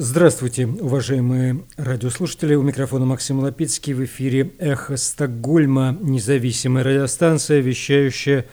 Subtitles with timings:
[0.00, 2.54] Здравствуйте, уважаемые радиослушатели.
[2.54, 3.94] У микрофона Максим Лапицкий.
[3.94, 8.46] В эфире «Эхо Стокгольма», независимая радиостанция, вещающая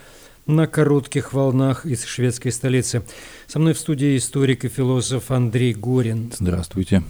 [0.47, 3.03] на коротких волнах из шведской столицы.
[3.45, 6.31] Со мной в студии историк и философ Андрей Горин.
[6.35, 7.03] Здравствуйте.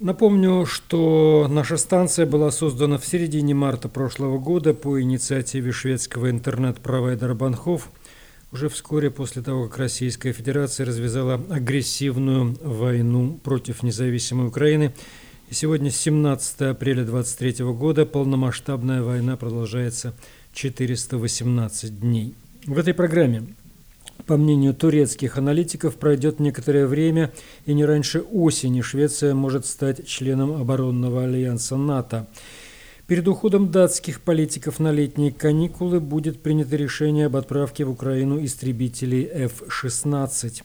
[0.00, 7.32] Напомню, что наша станция была создана в середине марта прошлого года по инициативе шведского интернет-провайдера
[7.32, 7.88] Банхов–
[8.52, 14.94] уже вскоре после того, как Российская Федерация развязала агрессивную войну против независимой Украины,
[15.50, 20.14] и сегодня 17 апреля 23 года полномасштабная война продолжается
[20.52, 22.34] 418 дней.
[22.66, 23.46] В этой программе,
[24.26, 27.32] по мнению турецких аналитиков, пройдет некоторое время,
[27.66, 32.26] и не раньше осени Швеция может стать членом оборонного альянса НАТО.
[33.08, 39.24] Перед уходом датских политиков на летние каникулы будет принято решение об отправке в Украину истребителей
[39.24, 40.62] F-16.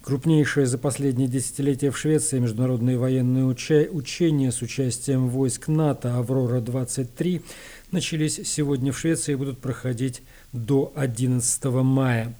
[0.00, 7.42] Крупнейшее за последние десятилетия в Швеции международные военные уча учения с участием войск НАТО «Аврора-23»
[7.90, 12.36] начались сегодня в Швеции и будут проходить до 11 мая.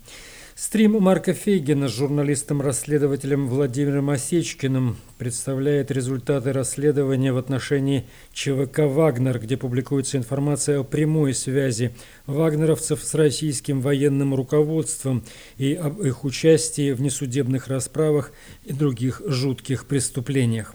[0.62, 9.56] Стрим Марка Фейгина с журналистом-расследователем Владимиром Осечкиным представляет результаты расследования в отношении ЧВК «Вагнер», где
[9.56, 11.94] публикуется информация о прямой связи
[12.26, 15.24] вагнеровцев с российским военным руководством
[15.56, 18.30] и об их участии в несудебных расправах
[18.66, 20.74] и других жутких преступлениях.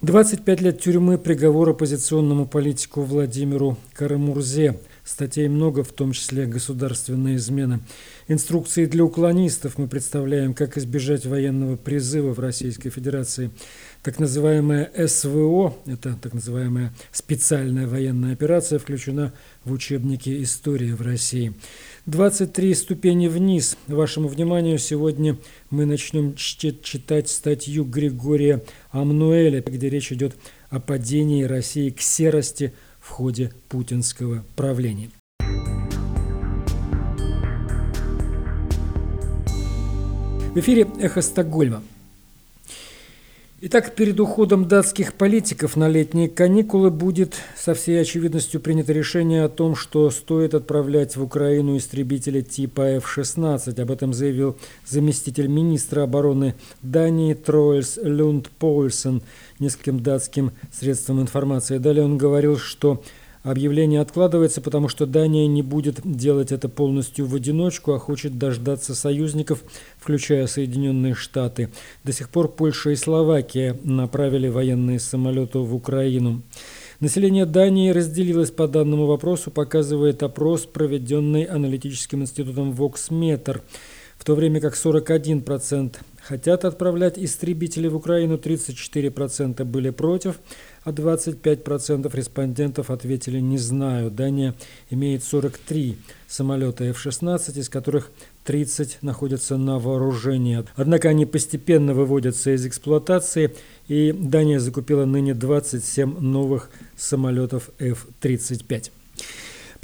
[0.00, 7.80] 25 лет тюрьмы приговор оппозиционному политику Владимиру Карамурзе– Статей много, в том числе государственные измены.
[8.26, 13.50] Инструкции для уклонистов мы представляем, как избежать военного призыва в Российской Федерации.
[14.02, 21.52] Так называемая СВО, это так называемая специальная военная операция, включена в учебники истории в России.
[22.06, 23.76] 23 ступени вниз.
[23.86, 25.36] Вашему вниманию сегодня
[25.68, 30.34] мы начнем читать статью Григория Амнуэля, где речь идет
[30.70, 32.72] о падении России к серости–
[33.04, 35.10] в ходе путинского правления.
[40.54, 41.82] В эфире «Эхо Стокгольма».
[43.66, 49.48] Итак, перед уходом датских политиков на летние каникулы будет со всей очевидностью принято решение о
[49.48, 53.80] том, что стоит отправлять в Украину истребители типа F-16.
[53.80, 59.22] Об этом заявил заместитель министра обороны Дании Троэльс Люнд Польсен
[59.58, 61.78] нескольким датским средствам информации.
[61.78, 63.02] Далее он говорил, что
[63.44, 68.94] Объявление откладывается, потому что Дания не будет делать это полностью в одиночку, а хочет дождаться
[68.94, 69.62] союзников,
[69.98, 71.68] включая Соединенные Штаты.
[72.04, 76.40] До сих пор Польша и Словакия направили военные самолеты в Украину.
[77.00, 83.60] Население Дании разделилось по данному вопросу, показывает опрос, проведенный аналитическим институтом Voxmeter.
[84.16, 90.40] В то время как 41% хотят отправлять истребители в Украину, 34% были против,
[90.82, 94.10] а 25% респондентов ответили «не знаю».
[94.10, 94.54] Дания
[94.90, 98.10] имеет 43 самолета F-16, из которых
[98.44, 100.64] 30 находятся на вооружении.
[100.76, 103.54] Однако они постепенно выводятся из эксплуатации,
[103.88, 108.90] и Дания закупила ныне 27 новых самолетов F-35.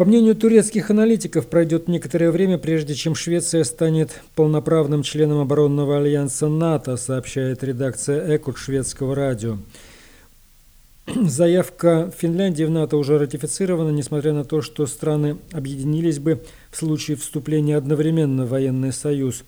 [0.00, 6.48] По мнению турецких аналитиков, пройдет некоторое время, прежде чем Швеция станет полноправным членом оборонного альянса
[6.48, 9.58] НАТО, сообщает редакция «Экут» шведского радио.
[11.06, 16.40] Заявка Финляндии в НАТО уже ратифицирована, несмотря на то, что страны объединились бы
[16.70, 19.44] в случае вступления одновременно в военный союз.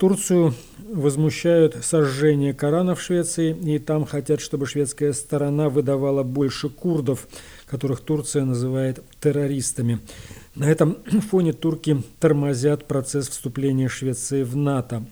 [0.00, 0.54] Турцию
[0.88, 7.28] возмущают сожжение Корана в Швеции, и там хотят, чтобы шведская сторона выдавала больше курдов,
[7.70, 10.00] которых Турция называет террористами.
[10.54, 10.96] На этом
[11.30, 15.04] фоне турки тормозят процесс вступления Швеции в НАТО.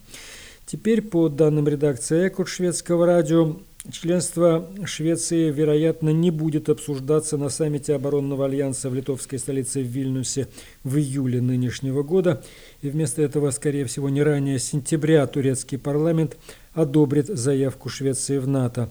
[0.66, 3.56] Теперь, по данным редакции «Экут» шведского радио,
[3.90, 10.48] Членство Швеции, вероятно, не будет обсуждаться на саммите оборонного альянса в литовской столице в Вильнюсе
[10.84, 12.42] в июле нынешнего года.
[12.82, 16.36] И вместо этого, скорее всего, не ранее сентября турецкий парламент
[16.74, 18.90] одобрит заявку Швеции в НАТО.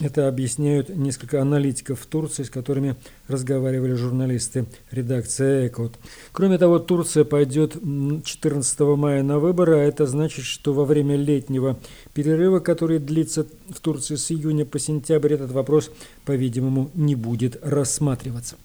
[0.00, 2.94] Это объясняют несколько аналитиков в Турции, с которыми
[3.26, 5.94] разговаривали журналисты редакции «Экот».
[6.30, 11.80] Кроме того, Турция пойдет 14 мая на выборы, а это значит, что во время летнего
[12.14, 15.90] перерыва, который длится в Турции с июня по сентябрь, этот вопрос,
[16.24, 18.56] по-видимому, не будет рассматриваться.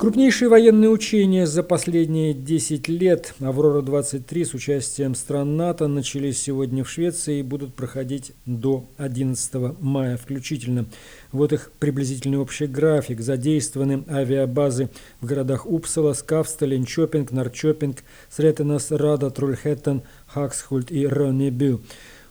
[0.00, 6.90] Крупнейшие военные учения за последние 10 лет «Аврора-23» с участием стран НАТО начались сегодня в
[6.90, 10.86] Швеции и будут проходить до 11 мая включительно.
[11.32, 13.20] Вот их приблизительный общий график.
[13.20, 14.88] Задействованы авиабазы
[15.20, 17.98] в городах Упсала, Скавста, Ленчопинг, Нарчопинг,
[18.30, 21.82] Сретенас, Рада, Трульхеттен, Хаксхульт и Ронебю.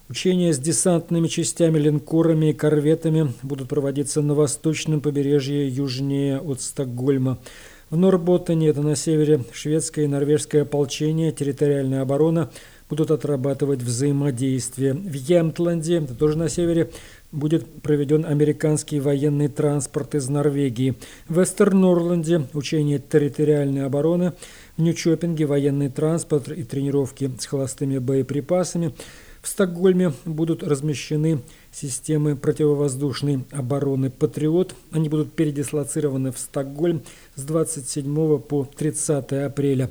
[0.09, 7.37] Учения с десантными частями, линкорами и корветами будут проводиться на восточном побережье южнее от Стокгольма.
[7.91, 12.49] В Норботтене, это на севере, шведское и норвежское ополчение, территориальная оборона
[12.89, 14.95] будут отрабатывать взаимодействие.
[14.95, 16.89] В Ямтланде, это тоже на севере,
[17.31, 20.95] будет проведен американский военный транспорт из Норвегии.
[21.27, 24.33] В Вестерн-Норланде учение территориальной обороны.
[24.75, 28.95] В Нью-Чопинге военный транспорт и тренировки с холостыми боеприпасами.
[29.41, 31.41] В Стокгольме будут размещены
[31.71, 34.75] системы противовоздушной обороны «Патриот».
[34.91, 37.03] Они будут передислоцированы в Стокгольм
[37.35, 39.89] с 27 по 30 апреля.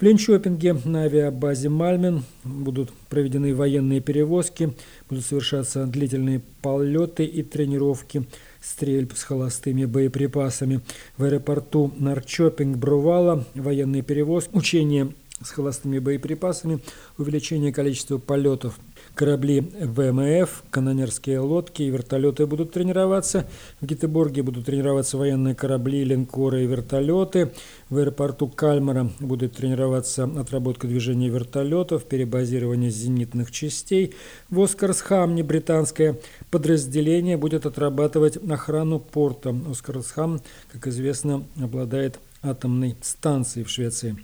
[0.00, 4.72] В Ленчопинге на авиабазе «Мальмен» будут проведены военные перевозки,
[5.10, 8.26] будут совершаться длительные полеты и тренировки
[8.62, 10.80] стрельб с холостыми боеприпасами.
[11.16, 16.80] В аэропорту Нарчопинг-Брувала военные перевозки, учения с холостыми боеприпасами,
[17.16, 18.78] увеличение количества полетов.
[19.14, 23.46] Корабли ВМФ, канонерские лодки и вертолеты будут тренироваться.
[23.80, 27.52] В Гетеборге будут тренироваться военные корабли, линкоры и вертолеты.
[27.88, 34.14] В аэропорту Кальмара будет тренироваться отработка движения вертолетов, перебазирование зенитных частей.
[34.50, 36.18] В Оскарсхамне британское
[36.50, 39.54] подразделение будет отрабатывать охрану порта.
[39.70, 40.40] Оскарсхам,
[40.72, 44.16] как известно, обладает атомной станции в Швеции.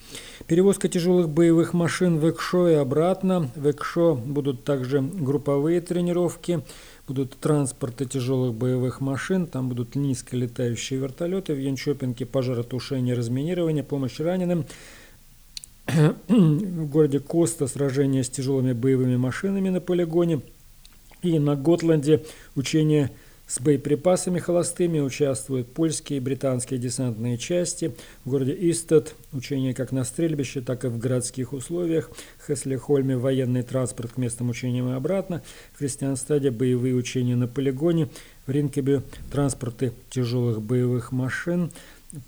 [0.47, 3.51] Перевозка тяжелых боевых машин в Экшо и обратно.
[3.55, 6.63] В Экшо будут также групповые тренировки,
[7.07, 14.65] будут транспорты тяжелых боевых машин, там будут низколетающие вертолеты, в Янчопинге пожаротушение, разминирование, помощь раненым.
[16.29, 20.41] В городе Коста сражение с тяжелыми боевыми машинами на полигоне.
[21.23, 22.25] И на Готланде
[22.55, 23.11] учение
[23.47, 27.95] с боеприпасами холостыми участвуют польские и британские десантные части.
[28.25, 32.11] В городе Истед учения как на стрельбище, так и в городских условиях.
[32.45, 35.43] Хеслихольме военный транспорт к местным учениям и обратно.
[35.75, 38.09] В Христианстаде боевые учения на полигоне.
[38.47, 41.71] В Ринкебе транспорты тяжелых боевых машин,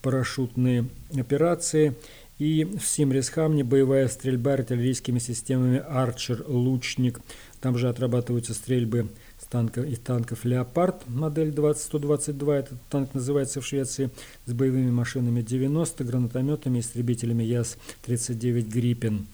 [0.02, 0.86] парашютные
[1.16, 1.94] операции.
[2.38, 7.18] И в Симрисхамне боевая стрельба артиллерийскими системами «Арчер», «Лучник».
[7.60, 9.08] Там же отрабатываются стрельбы
[9.44, 14.10] танка, из танков «Леопард» модель 20122, этот танк называется в Швеции,
[14.46, 19.26] с боевыми машинами 90, гранатометами, истребителями ЯС-39 «Гриппен».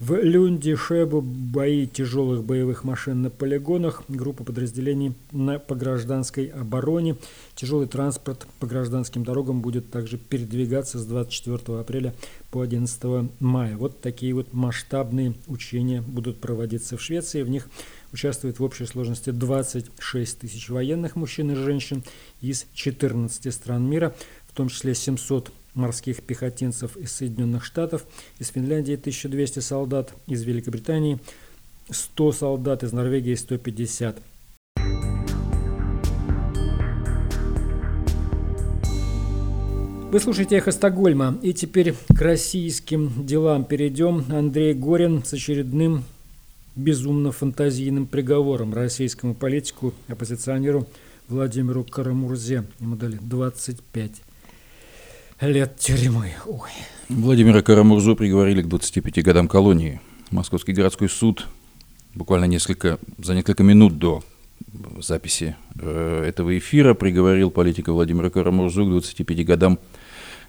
[0.00, 7.16] В Люнде Шебу бои тяжелых боевых машин на полигонах, группа подразделений на, по гражданской обороне.
[7.54, 12.12] Тяжелый транспорт по гражданским дорогам будет также передвигаться с 24 апреля
[12.50, 13.76] по 11 мая.
[13.76, 17.42] Вот такие вот масштабные учения будут проводиться в Швеции.
[17.42, 17.68] В них
[18.14, 22.02] участвует в общей сложности 26 тысяч военных мужчин и женщин
[22.40, 24.14] из 14 стран мира,
[24.46, 28.06] в том числе 700 морских пехотинцев из Соединенных Штатов,
[28.38, 31.18] из Финляндии 1200 солдат, из Великобритании
[31.90, 34.22] 100 солдат, из Норвегии 150.
[40.12, 41.36] Вы слушаете «Эхо Стокгольма».
[41.42, 44.24] И теперь к российским делам перейдем.
[44.30, 46.04] Андрей Горин с очередным
[46.76, 50.86] безумно фантазийным приговором российскому политику, оппозиционеру
[51.28, 52.64] Владимиру Карамурзе.
[52.80, 54.10] Ему дали 25
[55.40, 56.32] лет тюрьмы.
[56.46, 56.70] Ой.
[57.08, 60.00] Владимира Карамурзу приговорили к 25 годам колонии.
[60.30, 61.46] Московский городской суд
[62.14, 64.22] буквально несколько, за несколько минут до
[64.98, 69.78] записи э, этого эфира приговорил политика Владимира Карамурзу к 25 годам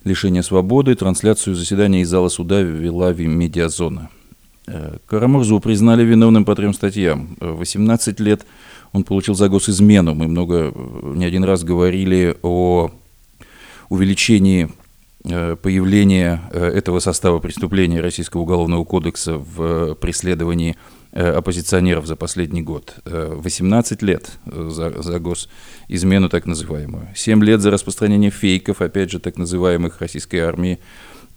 [0.03, 0.95] лишения свободы.
[0.95, 4.09] Трансляцию заседания из зала суда вела медиазона.
[5.07, 7.37] Карамурзу признали виновным по трем статьям.
[7.39, 8.45] 18 лет
[8.95, 10.13] он получил за госизмену.
[10.15, 12.91] Мы много, э, не один раз говорили о
[13.89, 14.71] увеличении
[15.25, 20.75] э, появления э, этого состава преступления Российского уголовного кодекса в преследовании
[21.11, 22.95] оппозиционеров за последний год.
[23.05, 27.07] 18 лет за, за госизмену так называемую.
[27.15, 30.77] 7 лет за распространение фейков, опять же, так называемых российской армии.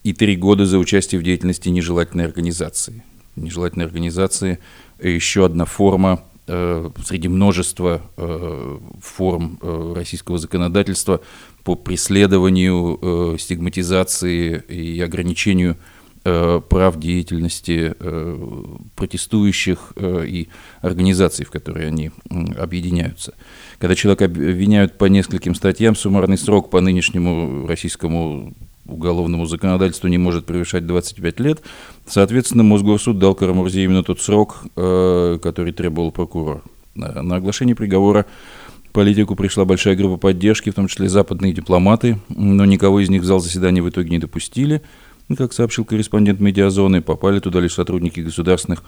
[0.03, 3.05] И 3 года за участие в деятельности нежелательной организации.
[3.39, 4.59] Нежелательной организации–
[5.01, 11.21] еще одна форма Э, среди множества э, форм э, российского законодательства
[11.63, 15.77] по преследованию, стигматизации и ограничению
[16.23, 17.95] прав деятельности
[18.97, 20.49] протестующих и
[20.81, 22.11] организаций, в которые они
[22.59, 23.35] объединяются.
[23.79, 28.55] Когда человека обвиняют по нескольким статьям, суммарный срок по нынешнему российскому
[28.89, 31.63] уголовному законодательству не может превышать 25 лет.
[32.07, 36.63] Соответственно, Мосгорсуд дал Карамурзе именно тот срок, э, который требовал прокурор.
[36.95, 38.27] На оглашение приговора
[38.93, 43.25] политику пришла большая группа поддержки, в том числе западные дипломаты, но никого из них в
[43.25, 44.83] зал заседания в итоге не допустили.
[45.37, 48.83] Как сообщил корреспондент «Медиазоны», попали туда лишь сотрудники государственных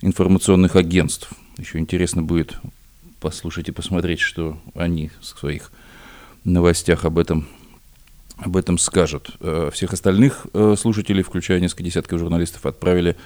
[0.00, 1.30] информационных агентств.
[1.58, 2.56] Еще интересно будет
[3.20, 5.70] послушать и посмотреть, что они в своих
[6.44, 7.46] новостях об этом,
[8.44, 9.30] об этом скажут.
[9.40, 13.16] Э, всех остальных э, слушателей, включая несколько десятков журналистов, отправили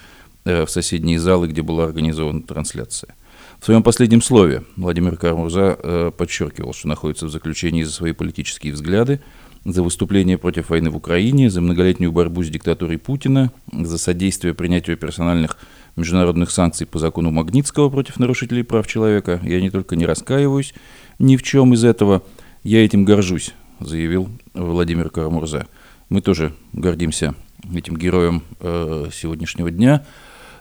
[0.45, 3.15] э, в соседние залы, где была организована трансляция.
[3.61, 9.23] В своем последнем слове Владимир Кармурза подчеркивал, что находится в заключении за свои политические взгляды,
[9.65, 14.99] за выступление против войны в Украине, за многолетнюю борьбу с диктатурой Путина, за содействие принятию
[14.99, 15.57] персональных
[15.97, 19.41] международных санкций по закону Магнитского против нарушителей прав человека.
[19.43, 20.75] Я не только не раскаиваюсь
[21.19, 22.23] ни в чем из этого,
[22.63, 25.67] я этим горжусь, заявил Владимир Карамурза.
[26.09, 27.35] Мы тоже гордимся
[27.75, 30.05] этим героем э, сегодняшнего дня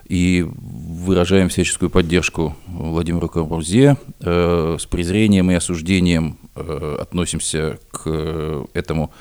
[0.07, 3.97] и выражаем всяческую поддержку Владимиру Карамурзе.
[4.19, 9.11] Э, с презрением и осуждением э, относимся к этому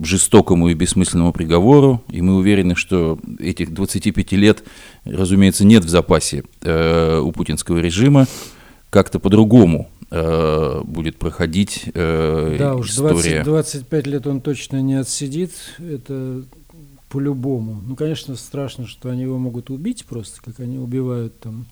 [0.00, 4.62] жестокому и бессмысленному приговору, и мы уверены, что этих 25 лет,
[5.04, 8.26] разумеется, нет в запасе у путинского режима,
[8.90, 13.42] как-то по-другому будет проходить э, да, уж история.
[13.42, 16.44] 20, 25 лет он точно не отсидит, это
[17.10, 17.82] по-любому.
[17.86, 21.66] Ну, конечно, страшно, что они его могут убить просто, как они убивают там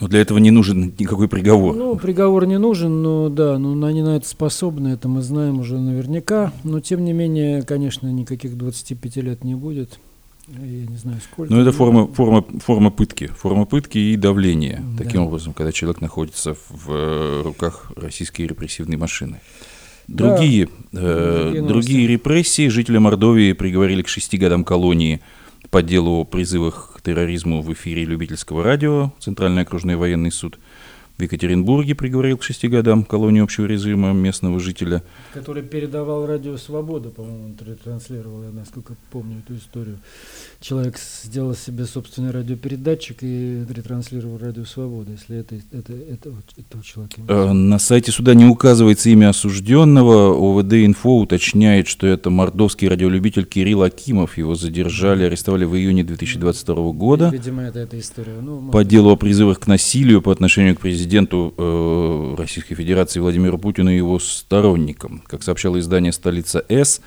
[0.00, 1.74] но для этого не нужен никакой приговор.
[1.76, 5.78] Ну, приговор не нужен, но да, но они на это способны, это мы знаем уже
[5.78, 6.52] наверняка.
[6.64, 9.98] Но тем не менее, конечно, никаких 25 лет не будет.
[10.48, 11.52] Я не знаю, сколько.
[11.52, 13.26] Но это форма, форма, форма пытки.
[13.28, 14.82] Форма пытки и давления.
[14.82, 15.04] Да.
[15.04, 19.40] Таким образом, когда человек находится в э, руках российской репрессивной машины.
[20.06, 25.22] Другие, да, э, другие репрессии жители Мордовии приговорили к шести годам колонии
[25.70, 30.58] по делу о призывах к терроризму в эфире любительского радио, Центральный окружной военный суд–
[31.16, 35.04] в Екатеринбурге приговорил к шести годам колонию общего режима местного жителя.
[35.32, 37.54] Который передавал радио «Свобода», по-моему,
[37.84, 39.98] транслировал, я насколько помню эту историю.
[40.60, 47.20] Человек сделал себе собственный радиопередатчик и ретранслировал радио «Свобода», если это, это, это, этого человека.
[47.28, 50.34] Э, на сайте суда не указывается имя осужденного.
[50.34, 54.36] ОВД-инфо уточняет, что это мордовский радиолюбитель Кирилл Акимов.
[54.36, 57.28] Его задержали, арестовали в июне 2022 года.
[57.28, 58.34] Видимо, это эта история.
[58.42, 63.20] Ну, по делу о призывах к насилию по отношению к президенту президенту э, Российской Федерации
[63.20, 65.22] Владимиру Путину и его сторонникам.
[65.26, 67.02] Как сообщало издание «Столица С»,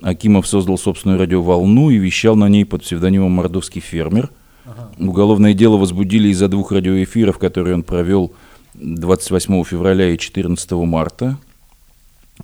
[0.00, 4.30] Акимов создал собственную радиоволну и вещал на ней под псевдонимом «Мордовский фермер».
[4.64, 4.90] Ага.
[4.98, 8.32] Уголовное дело возбудили из-за двух радиоэфиров, которые он провел
[8.74, 11.36] 28 февраля и 14 марта.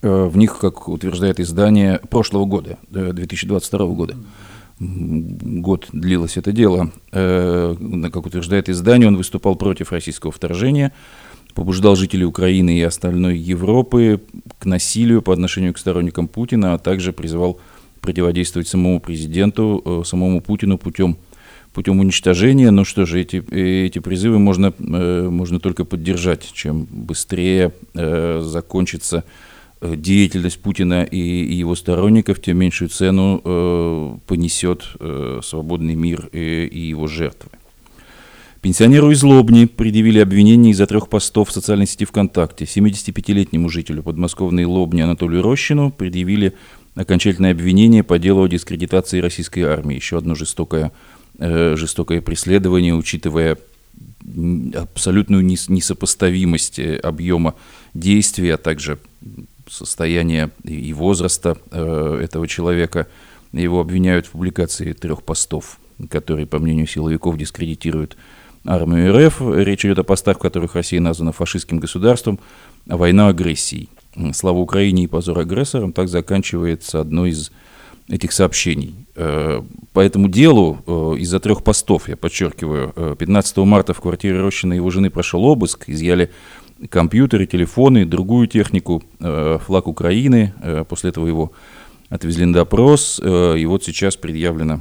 [0.02, 4.16] Э, в них, как утверждает издание, прошлого года, 2022 года.
[4.80, 6.92] Год длилось это дело.
[7.12, 7.74] Э,
[8.12, 10.92] как утверждает издание, он выступал против российского вторжения,
[11.54, 14.20] побуждал жителей Украины и остальной Европы
[14.58, 17.58] к насилию по отношению к сторонникам Путина, а также призывал
[18.00, 21.16] противодействовать самому президенту, э, самому Путину путем,
[21.72, 22.70] путем уничтожения.
[22.70, 26.48] Ну что же, эти, эти призывы можно, э, можно только поддержать.
[26.52, 29.47] Чем быстрее закончится Э,
[29.80, 37.06] деятельность Путина и, его сторонников, тем меньшую цену э, понесет э, свободный мир и, его
[37.06, 37.50] жертвы.
[38.60, 42.64] Пенсионеру из Лобни предъявили обвинение из-за трех постов в социальной сети ВКонтакте.
[42.64, 46.54] 75-летнему жителю подмосковной Лобни Анатолию Рощину предъявили
[46.96, 49.94] окончательное обвинение по делу о дискредитации российской армии.
[49.94, 50.90] Еще одно жестокое,
[51.38, 53.58] э, жестокое преследование, учитывая
[54.74, 57.54] абсолютную несопоставимость э, объема
[57.94, 58.98] действий, а также
[59.68, 63.06] состояния и возраста э, этого человека.
[63.52, 65.78] Его обвиняют в публикации трех постов,
[66.10, 68.16] которые, по мнению силовиков, дискредитируют
[68.64, 69.40] армию РФ.
[69.40, 72.38] Речь идет о постах, в которых Россия названа фашистским государством,
[72.86, 73.88] война агрессией.
[74.32, 75.92] Слава Украине и позор агрессорам.
[75.92, 77.50] Так заканчивается одно из
[78.08, 78.94] этих сообщений.
[79.16, 84.72] Э, по этому делу э, из-за трех постов, я подчеркиваю, 15 марта в квартире Рощина
[84.72, 86.30] его жены прошел обыск, изъяли
[86.90, 90.54] компьютеры, телефоны, другую технику, э, флаг Украины.
[90.62, 91.52] Э, после этого его
[92.08, 94.80] отвезли на допрос, э, и вот сейчас предъявлено,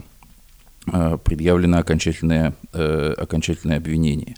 [1.25, 4.35] предъявлено окончательное, окончательное обвинение.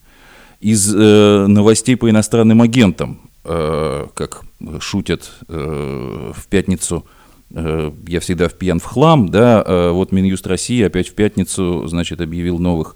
[0.59, 4.41] Из новостей по иностранным агентам, как
[4.79, 7.05] шутят в пятницу,
[7.51, 12.57] я всегда в пьян в хлам, да, вот Минюст России опять в пятницу, значит, объявил
[12.57, 12.95] новых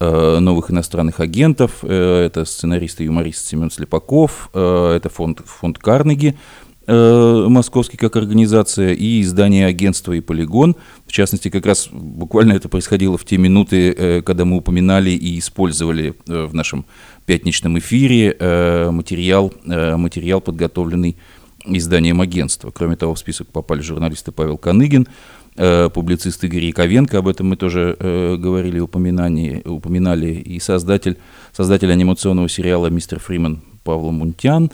[0.00, 1.78] новых иностранных агентов.
[1.82, 6.36] Э, это сценарист и юморист Семен Слепаков, э, это фонд, фонд Карнеги.
[6.86, 10.76] э, московский как организация, и издание агентства и полигон.
[11.06, 15.38] В частности, как раз буквально это происходило в те минуты, э, когда мы упоминали и
[15.38, 16.84] использовали э, в нашем
[17.26, 21.16] пятничном эфире э, материал, э, материал, подготовленный
[21.64, 22.70] изданием агентства.
[22.70, 27.56] Кроме того, в список попали журналисты Павел Коныгин, э, публицист Игорь Яковенко, об этом мы
[27.56, 31.16] тоже э, говорили, упоминали, и создатель,
[31.52, 34.70] создатель анимационного сериала «Мистер Фриман» Павла Мунтян,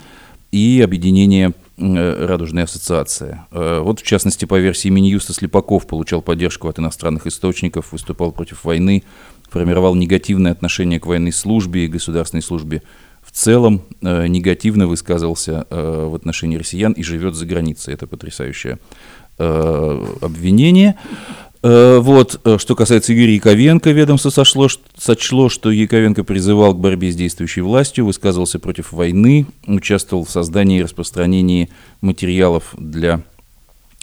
[0.50, 3.46] и объединение э, «Радужная ассоциация».
[3.50, 8.64] Э, вот, в частности, по версии Минюста Слепаков получал поддержку от иностранных источников, выступал против
[8.64, 9.02] войны,
[9.48, 12.82] формировал негативное отношение к военной службе и государственной службе
[13.22, 17.94] в целом, э, негативно высказывался в отношении россиян и живет за границей.
[17.94, 18.78] Это потрясающее
[20.20, 20.96] обвинение.
[21.62, 27.12] Э, вот, э, что касается Игоря Яковенко, ведомство сошло, сочло, что Яковенко призывал к борьбе
[27.12, 31.70] с действующей властью, высказывался против войны, участвовал в создании и распространении
[32.00, 33.22] материалов для,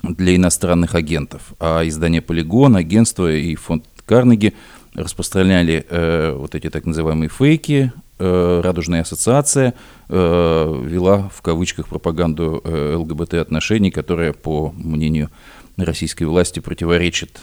[0.03, 1.53] для иностранных агентов.
[1.59, 4.53] А издание «Полигон», агентство и фонд Карнеги
[4.95, 9.73] распространяли э, вот эти так называемые фейки, э, Радужная ассоциация
[10.07, 15.29] э, вела в кавычках пропаганду э, ЛГБТ-отношений, которая, по мнению
[15.77, 17.39] российской власти противоречит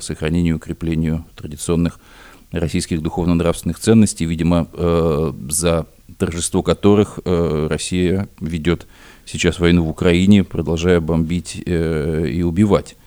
[0.00, 1.98] сохранению и укреплению традиционных
[2.52, 4.68] российских духовно-нравственных ценностей, видимо,
[5.48, 5.86] за
[6.18, 8.86] торжество которых Россия ведет
[9.24, 12.98] сейчас войну в Украине, продолжая бомбить и убивать.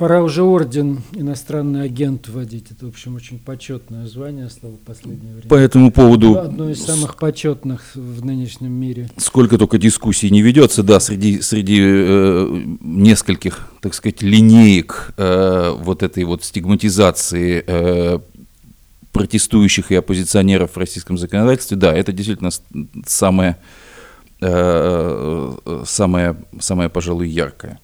[0.00, 2.70] Пора уже орден иностранный агент вводить.
[2.70, 5.46] Это, в общем, очень почетное звание стало в последнее время.
[5.50, 6.38] По этому поводу...
[6.38, 9.10] Одно из самых почетных в нынешнем мире.
[9.18, 16.02] Сколько только дискуссий не ведется, да, среди, среди э, нескольких, так сказать, линеек э, вот
[16.02, 18.20] этой вот стигматизации э,
[19.12, 22.48] протестующих и оппозиционеров в российском законодательстве, да, это действительно
[23.06, 23.58] самое,
[24.40, 27.78] э, э самое, самое, пожалуй, яркое.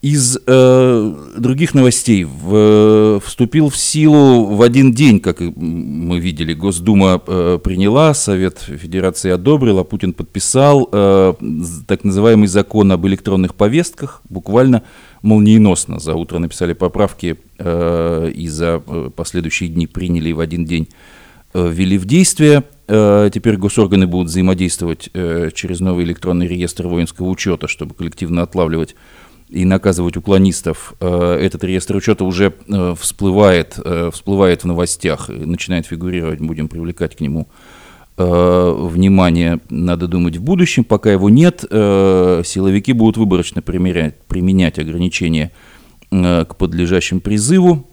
[0.00, 7.20] Из э, других новостей в, вступил в силу в один день, как мы видели, Госдума
[7.26, 11.34] э, приняла, Совет Федерации одобрил, а Путин подписал э,
[11.88, 14.84] так называемый закон об электронных повестках, буквально
[15.22, 15.98] молниеносно.
[15.98, 20.86] За утро написали поправки э, и за э, последующие дни приняли и в один день
[21.54, 22.62] э, ввели в действие.
[22.86, 28.94] Э, теперь госорганы будут взаимодействовать э, через новый электронный реестр воинского учета, чтобы коллективно отлавливать
[29.48, 35.86] и наказывать уклонистов, э, этот реестр учета уже э, всплывает, э, всплывает в новостях, начинает
[35.86, 37.48] фигурировать, будем привлекать к нему
[38.20, 40.82] внимание, надо думать, в будущем.
[40.82, 45.52] Пока его нет, силовики будут выборочно применять, применять ограничения
[46.10, 47.88] к подлежащим призыву.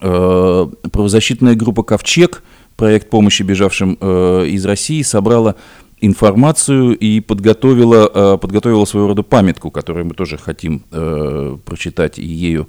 [0.00, 2.42] Правозащитная группа «Ковчег»,
[2.76, 5.54] проект помощи бежавшим из России, собрала
[6.00, 12.24] информацию и подготовила, э, подготовила своего рода памятку, которую мы тоже хотим э, прочитать и
[12.24, 12.68] ею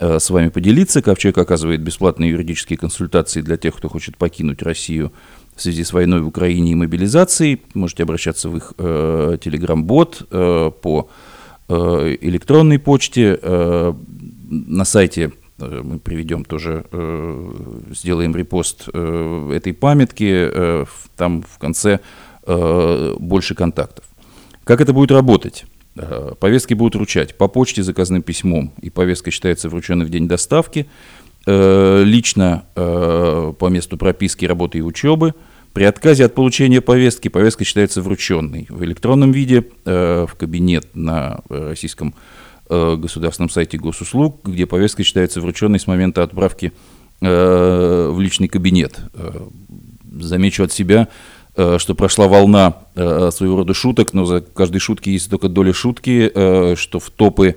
[0.00, 1.00] э, с вами поделиться.
[1.00, 5.12] Ковчег оказывает бесплатные юридические консультации для тех, кто хочет покинуть Россию
[5.54, 7.62] в связи с войной в Украине и мобилизацией.
[7.74, 11.08] Можете обращаться в их телеграм-бот по
[11.68, 13.38] электронной почте.
[14.48, 16.84] На сайте мы приведем тоже,
[17.92, 20.86] сделаем репост этой памятки.
[21.16, 22.00] Там в конце
[22.46, 24.04] больше контактов.
[24.64, 25.66] Как это будет работать?
[25.96, 30.86] Э, повестки будут вручать по почте заказным письмом, и повестка считается врученной в день доставки,
[31.46, 35.34] э, лично по месту прописки, работы и учебы.
[35.72, 42.14] При отказе от получения повестки повестка считается врученной в электронном виде в кабинет на российском
[42.68, 46.72] государственном сайте госуслуг, где повестка считается врученной с момента отправки
[47.20, 49.00] в личный кабинет.
[50.12, 55.10] Замечу от себя, Э, что прошла волна э, своего рода шуток, но за каждой шутки
[55.10, 57.56] есть только доля шутки, э, что в топы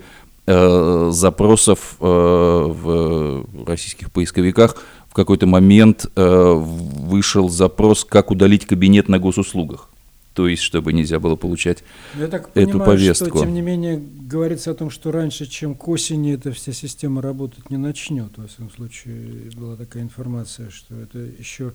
[0.50, 4.78] запросов в российских поисковиках
[5.10, 9.90] в какой-то момент вышел запрос, как удалить кабинет на госуслугах
[10.38, 11.84] то есть чтобы нельзя было получать
[12.16, 13.30] Я так эту понимаю, повестку.
[13.30, 17.24] Что, тем не менее, говорится о том, что раньше, чем к осени, эта вся система
[17.24, 18.38] работать не начнет.
[18.38, 21.74] Во всяком случае, была такая информация, что это еще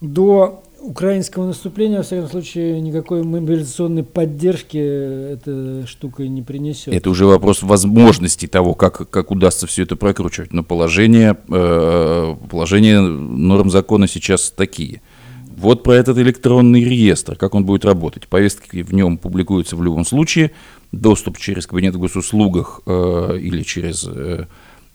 [0.00, 6.94] до украинского наступления, во всяком случае, никакой мобилизационной поддержки эта штука не принесет.
[6.94, 10.52] Это уже вопрос возможности того, как, как удастся все это прокручивать.
[10.52, 15.02] Но положение, э, положение норм закона сейчас такие–
[15.60, 18.26] вот про этот электронный реестр, как он будет работать.
[18.28, 20.52] Повестки в нем публикуются в любом случае.
[20.90, 24.46] Доступ через кабинет в госуслугах э, или через э,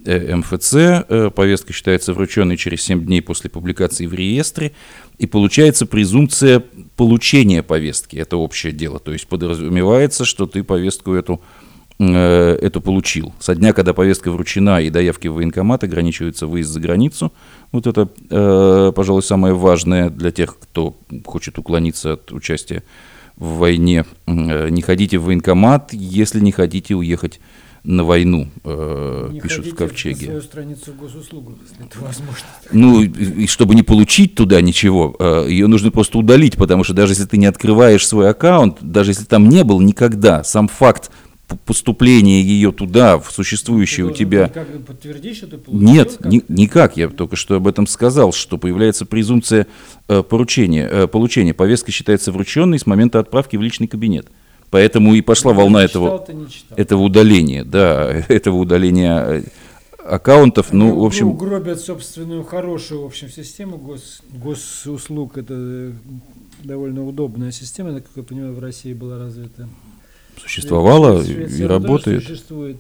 [0.06, 1.34] МФЦ.
[1.34, 4.72] Повестка считается врученной через 7 дней после публикации в реестре.
[5.18, 6.64] И получается презумпция
[6.96, 8.18] получения повестки.
[8.18, 9.00] Это общее дело.
[9.00, 11.42] То есть подразумевается, что ты повестку эту
[11.98, 13.34] эту получил.
[13.40, 17.32] Со дня, когда повестка вручена и до явки в военкомат ограничивается выезд за границу.
[17.72, 22.84] Вот это, пожалуй, самое важное для тех, кто хочет уклониться от участия
[23.38, 24.04] в войне.
[24.28, 27.40] Не ходите в военкомат, если не хотите уехать
[27.86, 30.26] на войну, э, не пишут в Ковчеге.
[30.26, 32.46] Свою страницу госуслугу, если это возможно.
[32.72, 37.14] Ну, и чтобы не получить туда ничего, э, ее нужно просто удалить, потому что даже
[37.14, 41.12] если ты не открываешь свой аккаунт, даже если там не был никогда, сам факт
[41.66, 44.50] поступление ее туда, в существующее у тебя...
[44.50, 45.88] Как подтвердить, что ты получил?
[45.88, 46.32] Нет, как?
[46.32, 46.98] Ни, никак.
[46.98, 49.68] Я только что об этом сказал, что появляется презумпция
[50.08, 51.54] э, поручения, э, получения.
[51.54, 54.28] Повестка считается врученной с момента отправки в личный кабинет.
[54.70, 56.26] Поэтому и пошла я волна этого,
[56.76, 59.44] этого удаления, да, этого удаления э,
[60.04, 60.74] аккаунтов.
[60.74, 61.30] Ну, в общем...
[61.30, 65.38] Угробят собственную хорошую, в общем, систему гос, госуслуг.
[65.38, 65.92] Это э,
[66.64, 69.68] довольно удобная система, как я понимаю, в России была развита
[70.42, 72.24] существовала и работает.
[72.24, 72.78] Существует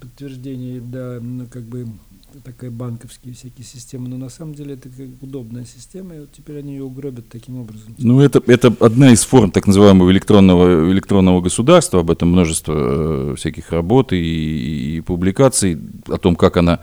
[0.00, 1.86] подтверждение, да, ну, как бы
[2.44, 6.58] такая банковские всякие системы, но на самом деле это как удобная система, и вот теперь
[6.58, 7.94] они ее угробят таким образом.
[7.98, 13.34] Ну, это, это одна из форм так называемого электронного, электронного государства, об этом множество э,
[13.36, 16.80] всяких работ и, и публикаций о том, как она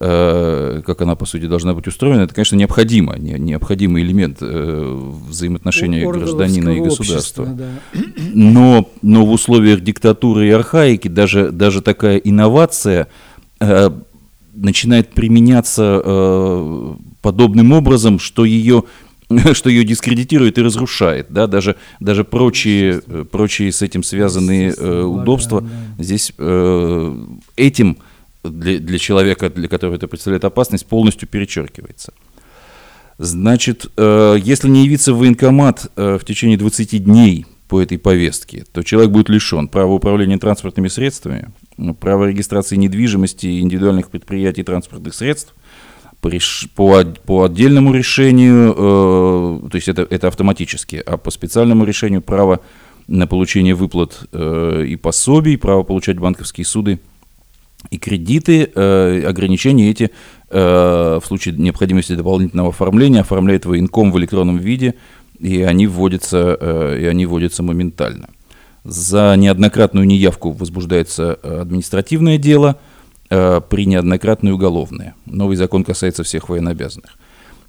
[0.00, 4.96] Э, как она, по сути, должна быть устроена, это, конечно, необходимо, не, необходимый элемент э,
[5.28, 7.42] взаимоотношения гражданина и государства.
[7.42, 8.00] Общества, да.
[8.32, 13.08] Но, но в условиях диктатуры и архаики даже, даже такая инновация
[13.58, 13.90] э,
[14.62, 18.84] начинает применяться э, подобным образом, что ее
[19.52, 25.66] что ее дискредитирует и разрушает, да, даже, даже прочие, прочие с этим связанные э, удобства
[25.98, 27.24] здесь э,
[27.56, 27.98] этим
[28.42, 32.12] для, для человека, для которого это представляет опасность, полностью перечеркивается.
[33.18, 38.64] Значит, э, если не явиться в военкомат э, в течение 20 дней по этой повестке,
[38.72, 41.48] то человек будет лишен права управления транспортными средствами,
[42.00, 45.54] права регистрации недвижимости индивидуальных предприятий транспортных средств,
[46.20, 46.30] по,
[46.74, 52.60] по, по отдельному решению, э, то есть это, это автоматически, а по специальному решению право
[53.06, 56.98] на получение выплат э, и пособий, право получать банковские суды
[57.90, 60.10] и кредиты, э, ограничения эти
[60.50, 64.94] э, в случае необходимости дополнительного оформления оформляет военком в электронном виде,
[65.38, 68.28] и они вводятся, э, и они вводятся моментально.
[68.88, 72.78] За неоднократную неявку возбуждается административное дело,
[73.28, 75.14] при неоднократное уголовное.
[75.26, 77.18] Новый закон касается всех военнообязанных.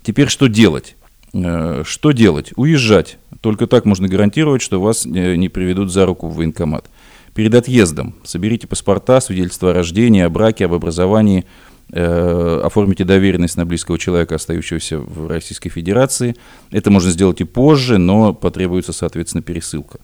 [0.02, 0.96] Теперь что делать?
[1.34, 2.54] Что делать?
[2.56, 3.18] Уезжать.
[3.42, 6.90] Только так можно гарантировать, что вас не приведут за руку в военкомат.
[7.34, 11.44] Перед отъездом соберите паспорта, свидетельство о рождении, о браке, об образовании,
[11.92, 16.38] э, оформите доверенность на близкого человека, остающегося в Российской Федерации.
[16.72, 20.00] Это можно сделать и позже, но потребуется, соответственно, пересылка.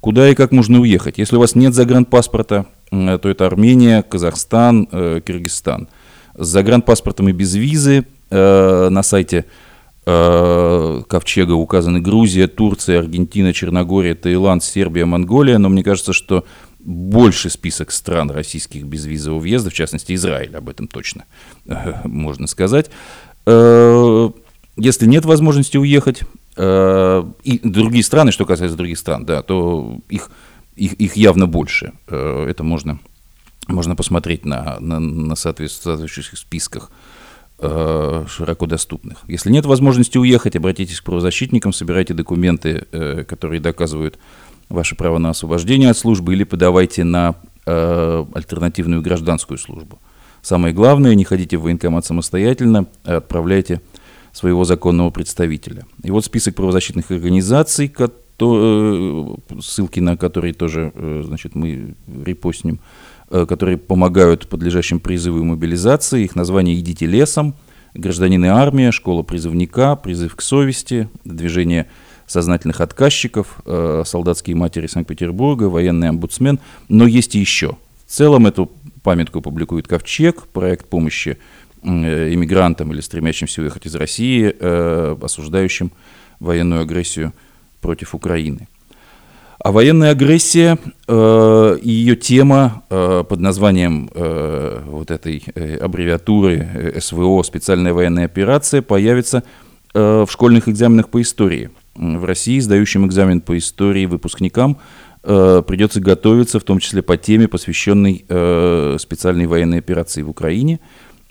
[0.00, 1.18] Куда и как можно уехать?
[1.18, 5.88] Если у вас нет загранпаспорта, э, то это Армения, Казахстан, э, Киргизстан.
[6.34, 9.46] С загранпаспортом и без визы э, на сайте
[10.04, 16.44] Ковчега указаны Грузия, Турция, Аргентина, Черногория, Таиланд, Сербия, Монголия, но мне кажется, что
[16.78, 21.24] больше список стран российских безвизового въезда, в частности Израиль, об этом точно
[22.04, 22.88] можно сказать.
[23.44, 26.22] Если нет возможности уехать,
[26.56, 30.30] и другие страны, что касается других стран, да, то их,
[30.74, 31.92] их, их явно больше.
[32.06, 32.98] Это можно,
[33.68, 36.90] можно посмотреть на, на, на соответствующих списках
[37.58, 39.18] широко доступных.
[39.28, 42.86] Если нет возможности уехать, обратитесь к правозащитникам, собирайте документы,
[43.28, 44.18] которые доказывают
[44.68, 50.00] ваше право на освобождение от службы или подавайте на э, альтернативную гражданскую службу.
[50.42, 53.80] Самое главное, не ходите в военкомат самостоятельно, а отправляйте
[54.36, 55.86] своего законного представителя.
[56.02, 62.78] И вот список правозащитных организаций, э, ссылки на которые тоже э, значит, мы репостнем,
[63.30, 66.24] э, которые помогают подлежащим призыву и мобилизации.
[66.24, 67.54] Их название «Идите лесом»,
[67.94, 71.86] «Гражданин и армия», «Школа призывника», «Призыв к совести», «Движение
[72.26, 73.60] сознательных отказчиков,
[74.04, 77.78] солдатские матери Санкт-Петербурга, военный омбудсмен, но есть и еще.
[78.04, 78.72] В целом эту
[79.04, 81.38] памятку публикует Ковчег, проект помощи
[81.86, 85.92] иммигрантам или стремящимся уехать из России, э, осуждающим
[86.40, 87.32] военную агрессию
[87.80, 88.68] против Украины.
[89.58, 96.56] А военная агрессия э, и ее тема э, под названием э, вот этой э, аббревиатуры
[96.56, 99.42] э, СВО «Специальная военная операция» появится
[99.94, 104.78] э, в школьных экзаменах по истории– в России сдающим экзамен по истории выпускникам
[105.22, 110.80] э, придется готовиться, в том числе по теме, посвященной э, специальной военной операции в Украине.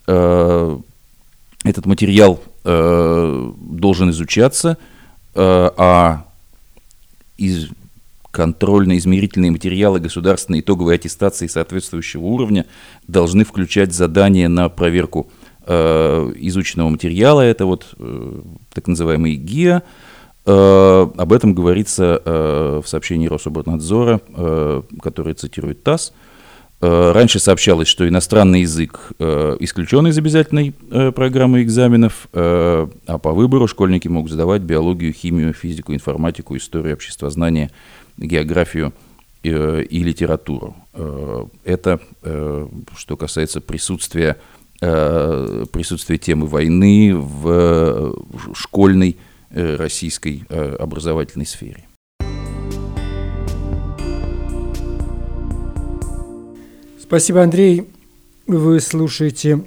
[0.07, 0.77] Э,
[1.63, 4.77] этот материал э, должен изучаться,
[5.33, 6.25] э, а
[7.37, 7.69] из
[8.31, 12.65] контрольно-измерительные материалы государственной итоговой аттестации соответствующего уровня
[13.07, 15.27] должны включать задания на проверку
[15.65, 17.41] изученного материала.
[17.41, 17.95] Это вот
[18.71, 19.81] так называемый ГИА.
[20.45, 24.21] Об этом говорится в сообщении Рособорнадзора,
[25.01, 26.13] которое цитирует ТАСС.
[27.13, 33.67] Раньше сообщалось, что иностранный язык э, исключен из обязательной э, программы экзаменов, а по выбору
[33.67, 37.71] школьники могут сдавать биологию, химию, физику, информатику, историю, обществознание,
[38.17, 38.93] географию
[39.43, 40.75] и литературу.
[41.63, 41.99] Это
[42.97, 44.37] что касается присутствия,
[44.79, 48.15] присутствия темы войны в
[48.55, 49.17] школьной
[49.51, 51.85] российской образовательной сфере.
[57.07, 57.87] Спасибо, Андрей.
[58.47, 59.63] Вы слушаете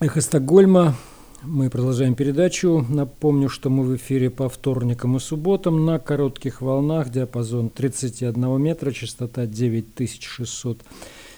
[0.00, 0.94] «Эхо Стокгольма».
[1.42, 2.86] Мы продолжаем передачу.
[2.88, 8.92] Напомню, что мы в эфире по вторникам и субботам на коротких волнах, диапазон 31 метра,
[8.92, 9.46] частота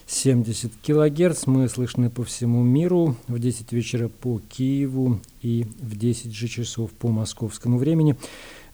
[0.06, 1.46] 9670 килогерц.
[1.46, 6.90] Мы слышны по всему миру в 10 вечера по Киеву и в 10 же часов
[6.92, 8.16] по московскому времени.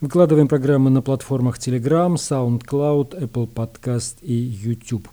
[0.01, 5.07] Выкладываем программы на платформах Telegram, SoundCloud, Apple Podcast и YouTube.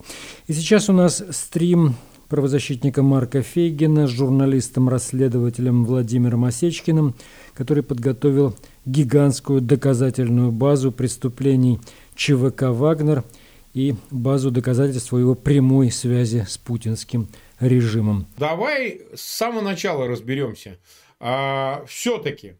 [0.46, 1.94] И сейчас у нас стрим
[2.29, 7.14] правозащитника Марка Фейгина с журналистом-расследователем Владимиром Осечкиным,
[7.55, 11.81] который подготовил гигантскую доказательную базу преступлений
[12.14, 13.24] ЧВК «Вагнер»
[13.76, 17.28] и базу доказательств его прямой связи с путинским
[17.60, 18.26] режимом.
[18.38, 20.78] Давай с самого начала разберемся.
[21.20, 22.56] А, все-таки,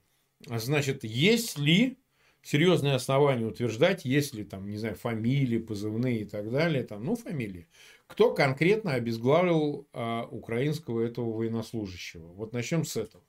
[0.47, 1.97] значит, есть ли
[2.43, 7.67] серьезные основания утверждать, если там, не знаю, фамилии, позывные и так далее, там, ну, фамилии,
[8.07, 12.27] кто конкретно обезглавил а, украинского этого военнослужащего.
[12.35, 13.25] Вот начнем с этого.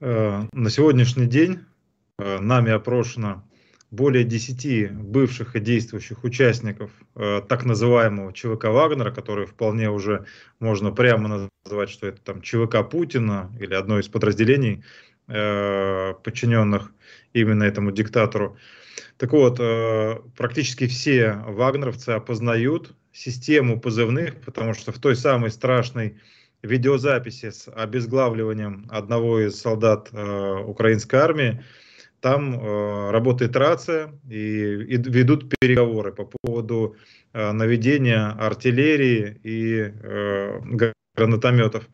[0.00, 1.60] Э, на сегодняшний день
[2.18, 3.42] э, нами опрошено
[3.90, 10.26] более 10 бывших и действующих участников э, так называемого ЧВК Вагнера, который вполне уже
[10.60, 14.84] можно прямо назвать, что это там ЧВК Путина или одно из подразделений
[15.26, 16.92] э, подчиненных
[17.32, 18.56] именно этому диктатору.
[19.16, 26.16] Так вот, э, практически все вагнеровцы опознают систему позывных, потому что в той самой страшной
[26.62, 31.64] видеозаписи с обезглавливанием одного из солдат э, украинской армии,
[32.20, 36.96] там э, работает рация и, и ведут переговоры по поводу
[37.32, 39.92] наведения артиллерии и
[41.14, 41.88] гранатометов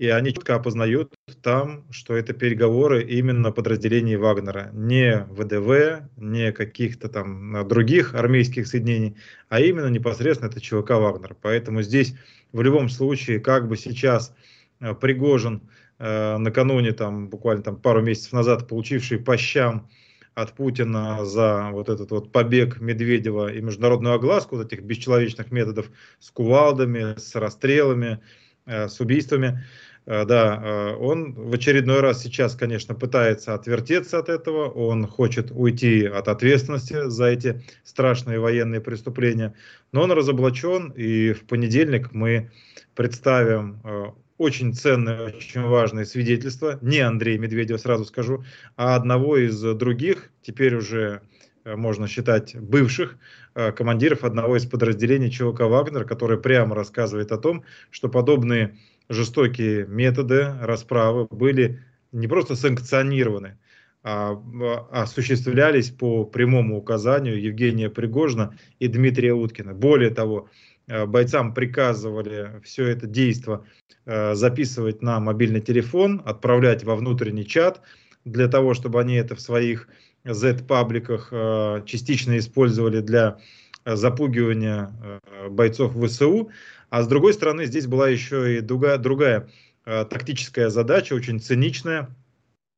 [0.00, 1.12] и они четко опознают
[1.42, 9.16] там, что это переговоры именно подразделений Вагнера, не ВДВ, не каких-то там других армейских соединений,
[9.50, 11.36] а именно непосредственно это ЧВК Вагнер.
[11.42, 12.14] Поэтому здесь
[12.52, 14.34] в любом случае, как бы сейчас
[14.80, 15.68] э, Пригожин э,
[16.00, 19.88] накануне, там, буквально там, пару месяцев назад, получивший по щам
[20.34, 25.90] от Путина за вот этот вот побег Медведева и международную огласку вот этих бесчеловечных методов
[26.18, 28.20] с кувалдами, с расстрелами,
[28.66, 29.62] э, с убийствами,
[30.06, 35.50] Э, да, э, он в очередной раз сейчас, конечно, пытается отвертеться от этого, он хочет
[35.52, 39.54] уйти от ответственности за эти страшные военные преступления,
[39.92, 42.50] но он разоблачен, и в понедельник мы
[42.94, 44.06] представим э,
[44.40, 48.42] очень ценное, очень важное свидетельство, не Андрея Медведева, сразу скажу,
[48.74, 51.20] а одного из других, теперь уже
[51.66, 53.18] можно считать бывших
[53.76, 58.78] командиров одного из подразделений ЧВК «Вагнер», который прямо рассказывает о том, что подобные
[59.10, 63.58] жестокие методы расправы были не просто санкционированы,
[64.02, 64.40] а,
[64.90, 69.74] осуществлялись по прямому указанию Евгения Пригожина и Дмитрия Уткина.
[69.74, 70.69] Более того, э,
[71.06, 73.66] бойцам приказывали все это действо
[74.06, 77.80] э, записывать на мобильный телефон, отправлять во внутренний чат,
[78.24, 79.88] для того, чтобы они это в своих
[80.24, 83.38] Z-пабликах э, частично использовали для
[83.86, 84.92] запугивания
[85.48, 86.50] бойцов ВСУ.
[86.90, 89.48] А с другой стороны, здесь была еще и другая, другая
[89.86, 92.14] э, тактическая задача, очень циничная,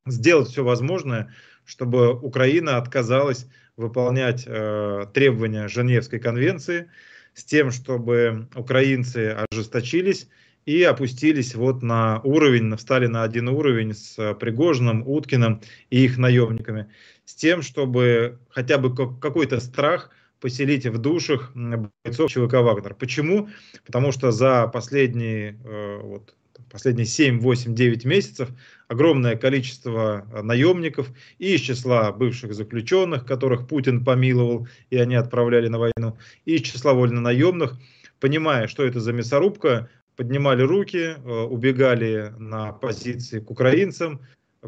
[0.06, 3.46] сделать все возможное, чтобы Украина отказалась
[3.76, 6.90] выполнять э, требования Женевской конвенции
[7.34, 10.28] с тем, чтобы украинцы ожесточились
[10.64, 16.88] и опустились вот на уровень, встали на один уровень с Пригожиным, Уткиным и их наемниками,
[17.24, 20.10] с тем, чтобы хотя бы какой-то страх–
[20.42, 22.94] поселить в душах бойцов ЧВК «Вагнер».
[22.94, 23.48] Почему?
[23.86, 26.34] Потому что за последние э, вот,
[26.72, 28.48] последние 7, 8, 9 месяцев
[28.88, 31.08] огромное количество наемников
[31.38, 36.62] и из числа бывших заключенных, которых Путин помиловал, и они отправляли на войну, и из
[36.62, 37.74] числа вольнонаемных,
[38.20, 44.20] понимая, что это за мясорубка, поднимали руки, убегали на позиции к украинцам,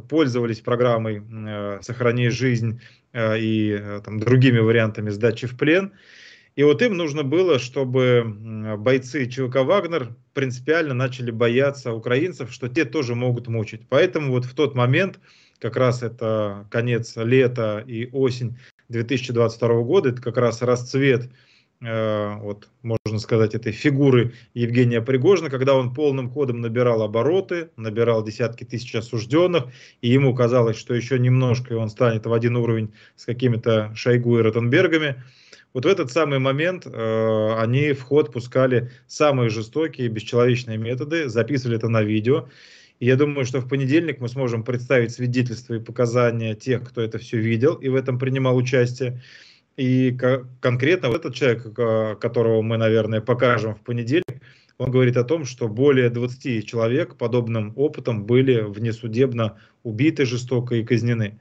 [0.08, 1.22] пользовались программой
[1.82, 2.80] «Сохрани жизнь»
[3.14, 5.92] и там, другими вариантами сдачи в плен–
[6.56, 12.84] и вот им нужно было, чтобы бойцы ЧВК «Вагнер» принципиально начали бояться украинцев, что те
[12.84, 13.82] тоже могут мучить.
[13.88, 15.18] Поэтому вот в тот момент,
[15.58, 18.56] как раз это конец лета и осень
[18.88, 21.28] 2022 года, это как раз расцвет
[21.80, 28.22] э, вот, можно сказать, этой фигуры Евгения Пригожина, когда он полным ходом набирал обороты, набирал
[28.22, 29.64] десятки тысяч осужденных,
[30.02, 34.38] и ему казалось, что еще немножко, и он станет в один уровень с какими-то Шойгу
[34.38, 35.22] и Ротенбергами.
[35.74, 41.76] Вот в этот самый момент э, они в ход пускали самые жестокие, бесчеловечные методы, записывали
[41.76, 42.48] это на видео.
[43.00, 47.18] И я думаю, что в понедельник мы сможем представить свидетельства и показания тех, кто это
[47.18, 49.20] все видел и в этом принимал участие.
[49.76, 50.16] И
[50.60, 51.74] конкретно вот этот человек,
[52.20, 54.40] которого мы, наверное, покажем в понедельник,
[54.78, 60.84] он говорит о том, что более 20 человек подобным опытом были внесудебно убиты жестоко и
[60.84, 61.40] казнены.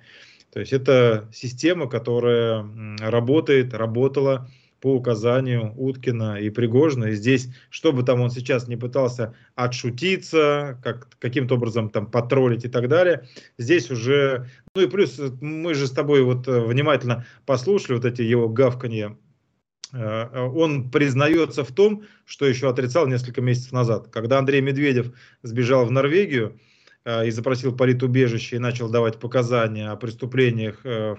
[0.54, 2.64] То есть это система, которая
[3.00, 4.48] работает, работала
[4.82, 7.06] по указанию Уткина и Пригожина.
[7.06, 12.66] И здесь, что бы там он сейчас не пытался отшутиться, как, каким-то образом там потроллить
[12.66, 14.48] и так далее, здесь уже...
[14.76, 19.18] Ну и плюс мы же с тобой вот э, внимательно послушали вот эти его гавканье
[19.92, 24.10] э, он признается в том, что еще отрицал несколько месяцев назад.
[24.10, 26.73] Когда Андрей Медведев сбежал в Норвегию, Э,
[27.06, 31.16] и запросил политубежище и начал давать показания о преступлениях, э,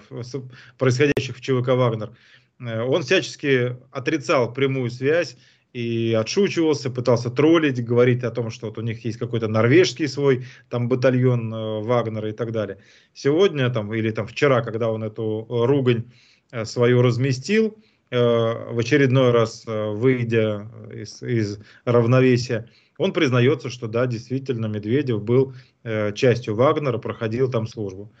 [0.77, 2.11] происходящих в ЧВК «Вагнер»,
[2.59, 5.37] э, он всячески отрицал прямую связь
[5.73, 10.45] и отшучивался, пытался троллить, говорить о том, что вот у них есть какой-то норвежский свой
[10.69, 11.51] там батальон
[11.83, 12.79] Вагнера и так далее.
[13.13, 16.05] Сегодня там или там вчера, когда он эту ругань
[16.63, 17.77] свою разместил,
[18.09, 25.74] в очередной раз выйдя из, из равновесия, он признается, что да, действительно, Медведев был э,
[26.15, 28.11] частью Вагнера, проходил там службу.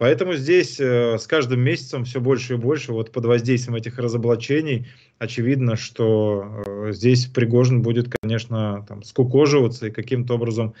[0.00, 4.88] Поэтому здесь э, с каждым месяцем все больше и больше, вот под воздействием этих разоблачений,
[5.18, 10.72] очевидно, что э, здесь Пригожин будет, конечно, там, скукоживаться и каким-то образом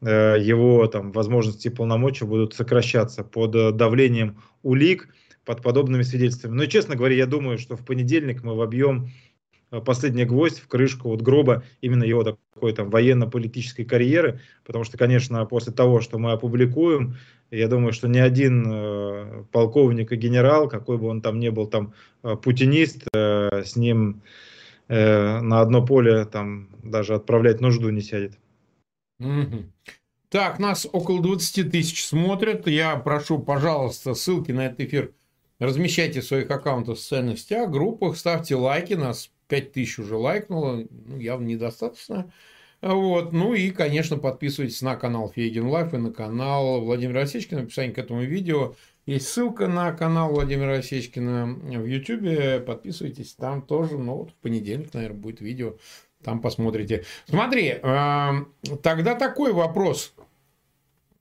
[0.00, 5.08] э, его там, возможности и полномочия будут сокращаться под э, давлением улик,
[5.44, 6.56] под подобными свидетельствами.
[6.56, 9.23] Но, честно говоря, я думаю, что в понедельник мы вобьем Э,
[9.80, 15.44] последний гвоздь в крышку вот гроба именно его такой там военно-политической карьеры, потому что, конечно,
[15.46, 17.16] после того, что мы опубликуем,
[17.50, 21.66] я думаю, что ни один э, полковник и генерал, какой бы он там ни был
[21.66, 24.22] там э, путинист, э, с ним
[24.88, 28.38] э, на одно поле там даже отправлять нужду не сядет.
[30.28, 32.66] Так, нас около 20 тысяч смотрят.
[32.66, 35.12] Я прошу, пожалуйста, ссылки на этот эфир
[35.60, 41.18] размещайте в своих аккаунтах в социальных сетях, группах, ставьте лайки, нас 5000 уже лайкнуло, ну,
[41.18, 42.32] явно недостаточно.
[42.82, 43.32] Вот.
[43.32, 47.62] Ну и, конечно, подписывайтесь на канал Фейгин Live и на канал Владимира Осечкина.
[47.62, 48.74] В описании к этому видео
[49.06, 52.64] есть ссылка на канал Владимира Осечкина в YouTube.
[52.66, 55.76] Подписывайтесь, там тоже, ну вот в понедельник, наверное, будет видео.
[56.22, 57.04] Там посмотрите.
[57.26, 58.30] Смотри, э,
[58.82, 60.14] тогда такой вопрос.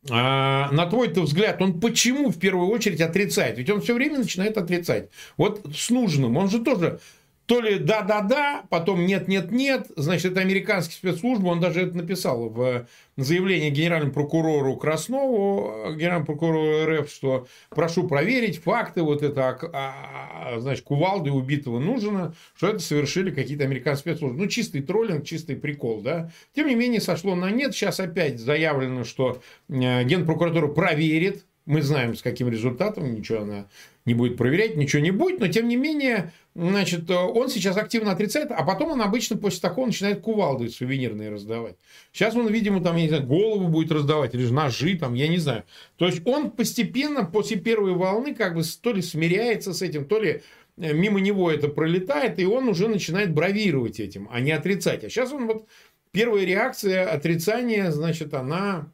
[0.10, 3.58] А, на твой-то взгляд, он почему в первую очередь отрицает?
[3.58, 5.10] Ведь он все время начинает отрицать.
[5.38, 6.36] Вот с нужным.
[6.36, 7.00] Он же тоже
[7.46, 13.70] то ли да-да-да, потом нет-нет-нет, значит, это американские спецслужбы, он даже это написал в заявлении
[13.70, 20.86] генеральному прокурору Краснову, генеральному прокурору РФ, что прошу проверить факты вот это, а, а, значит,
[20.86, 24.40] кувалды убитого нужно, что это совершили какие-то американские спецслужбы.
[24.40, 26.32] Ну, чистый троллинг, чистый прикол, да.
[26.56, 27.76] Тем не менее, сошло на нет.
[27.76, 33.68] Сейчас опять заявлено, что э, генпрокуратура проверит, мы знаем, с каким результатом, ничего она
[34.06, 38.52] не будет проверять, ничего не будет, но тем не менее, значит, он сейчас активно отрицает,
[38.52, 41.76] а потом он обычно после такого начинает кувалды сувенирные раздавать.
[42.12, 45.28] Сейчас он, видимо, там, я не знаю, голову будет раздавать, или же ножи, там, я
[45.30, 45.64] не знаю.
[45.96, 50.20] То есть он постепенно после первой волны как бы то ли смиряется с этим, то
[50.20, 50.42] ли
[50.78, 55.06] э, мимо него это пролетает, и он уже начинает бравировать этим, а не отрицать.
[55.06, 55.66] А сейчас он вот
[56.14, 58.88] Первая реакция отрицания, значит, она,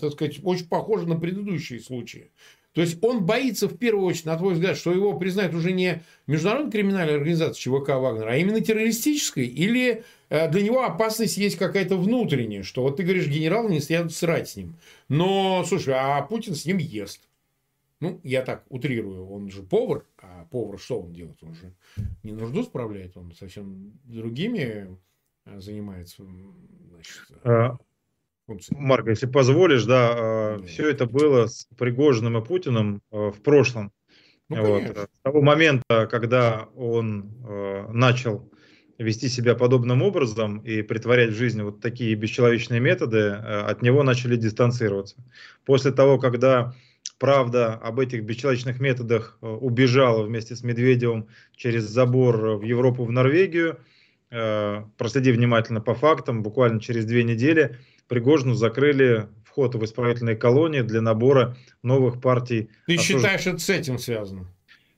[0.00, 2.30] так сказать, очень похожа на предыдущие случаи.
[2.72, 6.04] То есть он боится в первую очередь, на твой взгляд, что его признают уже не
[6.28, 9.46] международной криминальной организацией ЧВК Вагнера, а именно террористической?
[9.46, 14.14] Или э, для него опасность есть какая-то внутренняя, что вот ты говоришь, генерал, не следует
[14.14, 14.76] срать с ним.
[15.08, 17.22] Но, слушай, а Путин с ним ест.
[17.98, 21.42] Ну, я так утрирую, он же повар, а повар что он делает?
[21.42, 21.72] Он же
[22.22, 24.96] не нужду справляет, он совсем другими
[25.56, 26.24] занимается.
[26.90, 27.22] Значит...
[27.44, 27.76] А,
[28.46, 28.76] функции.
[28.76, 30.66] Марк, если позволишь, да, да.
[30.66, 33.92] все это было с Пригожиным и Путиным в прошлом.
[34.48, 34.82] Ну, вот.
[34.82, 37.32] С того момента, когда он
[37.92, 38.48] начал
[38.98, 44.02] вести себя подобным образом и притворять в жизнь вот такие бесчеловечные методы, э, от него
[44.02, 45.16] начали дистанцироваться.
[45.64, 46.74] После того, когда
[47.18, 53.12] правда об этих бесчеловечных методах э, убежала вместе с Медведевым через забор в Европу, в
[53.12, 53.78] Норвегию,
[54.30, 60.82] э, проследив внимательно по фактам, буквально через две недели Пригожину закрыли вход в исправительные колонии
[60.82, 62.70] для набора новых партий.
[62.86, 64.46] Ты считаешь, это с этим связано?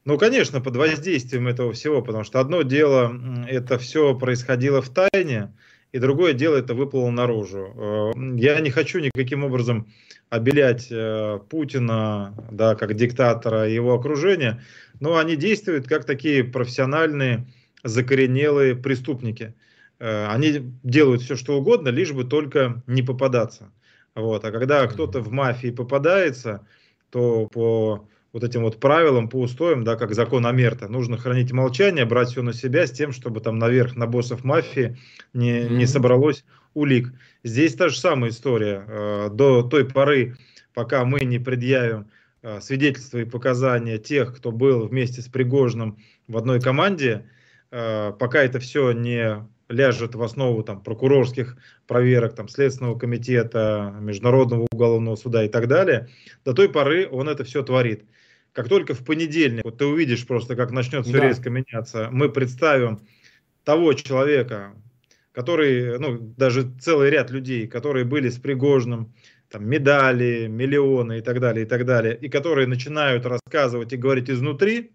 [0.04, 3.14] Ну, конечно, под воздействием этого всего, потому что одно дело,
[3.46, 5.52] это все происходило в тайне,
[5.92, 7.74] и другое дело, это выплыло наружу.
[7.76, 9.86] Э, я не хочу никаким образом
[10.28, 14.62] обелять э, Путина, да, как диктатора и его окружения,
[15.00, 17.46] но они действуют как такие профессиональные,
[17.88, 19.54] закоренелые преступники.
[19.98, 23.72] Э, они делают все, что угодно, лишь бы только не попадаться.
[24.14, 24.44] Вот.
[24.44, 26.66] А когда кто-то в мафии попадается,
[27.10, 30.88] то по вот этим вот правилам, по устоям, да, как закон Амерта.
[30.88, 34.98] Нужно хранить молчание, брать все на себя с тем, чтобы там наверх на боссов мафии
[35.32, 35.70] не, mm-hmm.
[35.70, 37.12] не собралось улик.
[37.42, 38.84] Здесь та же самая история.
[38.86, 40.36] Э, до той поры,
[40.74, 42.08] пока мы не предъявим
[42.42, 47.24] э, свидетельства и показания тех, кто был вместе с Пригожным в одной команде,
[47.70, 51.56] пока это все не ляжет в основу там, прокурорских
[51.86, 56.08] проверок, там, Следственного комитета, Международного уголовного суда и так далее,
[56.44, 58.04] до той поры он это все творит.
[58.52, 61.28] Как только в понедельник, вот ты увидишь просто, как начнет все да.
[61.28, 63.00] резко меняться, мы представим
[63.62, 64.74] того человека,
[65.32, 69.12] который, ну, даже целый ряд людей, которые были с Пригожным,
[69.50, 74.30] там, медали, миллионы и так далее, и так далее, и которые начинают рассказывать и говорить
[74.30, 74.92] изнутри,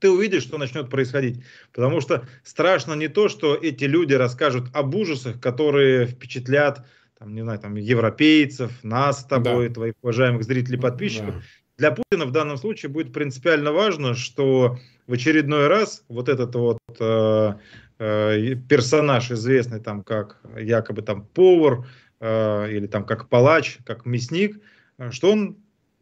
[0.00, 1.44] ты увидишь, что начнет происходить.
[1.72, 6.84] Потому что страшно не то, что эти люди расскажут об ужасах, которые впечатлят,
[7.18, 9.74] там, не знаю, там, европейцев, нас с тобой, да.
[9.74, 11.34] твоих уважаемых зрителей, подписчиков.
[11.34, 11.42] Да.
[11.76, 16.78] Для Путина в данном случае будет принципиально важно, что в очередной раз вот этот вот
[16.98, 17.54] э,
[17.98, 21.86] э, персонаж, известный там как якобы там повар
[22.20, 24.60] э, или там как палач, как мясник,
[24.98, 25.56] э, что он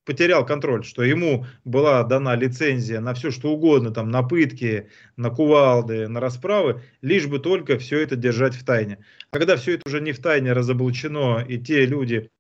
[0.09, 4.89] потерял контроль, что ему была дана лицензия на все что угодно, там, на пытки,
[5.19, 9.05] на кувалды, на расправы, лишь бы только все это держать в тайне.
[9.31, 12.31] Когда все это уже не в тайне разоблачено, и те люди,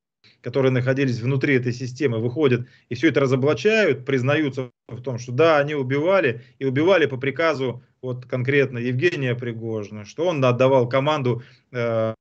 [0.41, 5.59] которые находились внутри этой системы, выходят и все это разоблачают, признаются в том, что да,
[5.59, 11.43] они убивали, и убивали по приказу вот конкретно Евгения Пригожина, что он отдавал команду
[11.73, 12.15] э,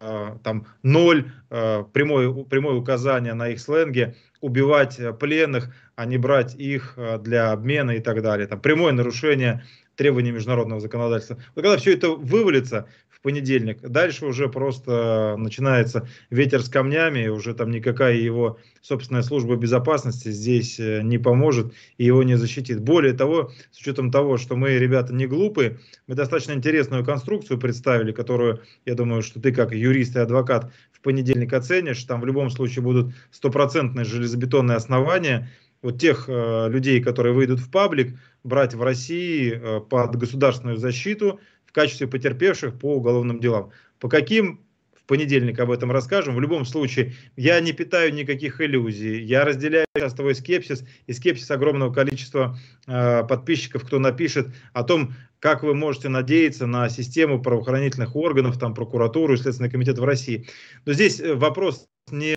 [0.43, 6.93] там ноль, э, прямое, прямое указание на их сленге, убивать пленных, а не брать их
[6.97, 8.47] э, для обмена и так далее.
[8.47, 9.63] Там прямое нарушение
[9.95, 11.37] требований международного законодательства.
[11.55, 12.87] Вот когда все это вывалится,
[13.17, 13.81] в понедельник.
[13.81, 20.29] Дальше уже просто начинается ветер с камнями, и уже там никакая его собственная служба безопасности
[20.29, 22.79] здесь э, не поможет и его не защитит.
[22.79, 28.11] Более того, с учетом того, что мы, ребята, не глупые, мы достаточно интересную конструкцию представили,
[28.11, 32.03] которую, я думаю, что ты как юрист и адвокат в понедельник оценишь.
[32.03, 35.49] Там в любом случае будут стопроцентные железобетонные основания,
[35.81, 41.39] вот тех э, людей, которые выйдут в паблик, брать в России э, под государственную защиту,
[41.77, 43.69] качестве потерпевших по уголовным делам.
[43.99, 44.65] По каким
[44.95, 46.35] в понедельник об этом расскажем.
[46.35, 49.21] В любом случае, я не питаю никаких иллюзий.
[49.21, 52.57] Я разделяю сейчас твой скепсис и скепсис огромного количества
[52.87, 58.73] э, подписчиков, кто напишет о том, как вы можете надеяться на систему правоохранительных органов, там,
[58.73, 60.47] прокуратуру и Следственный комитет в России.
[60.85, 62.36] Но здесь э, вопрос не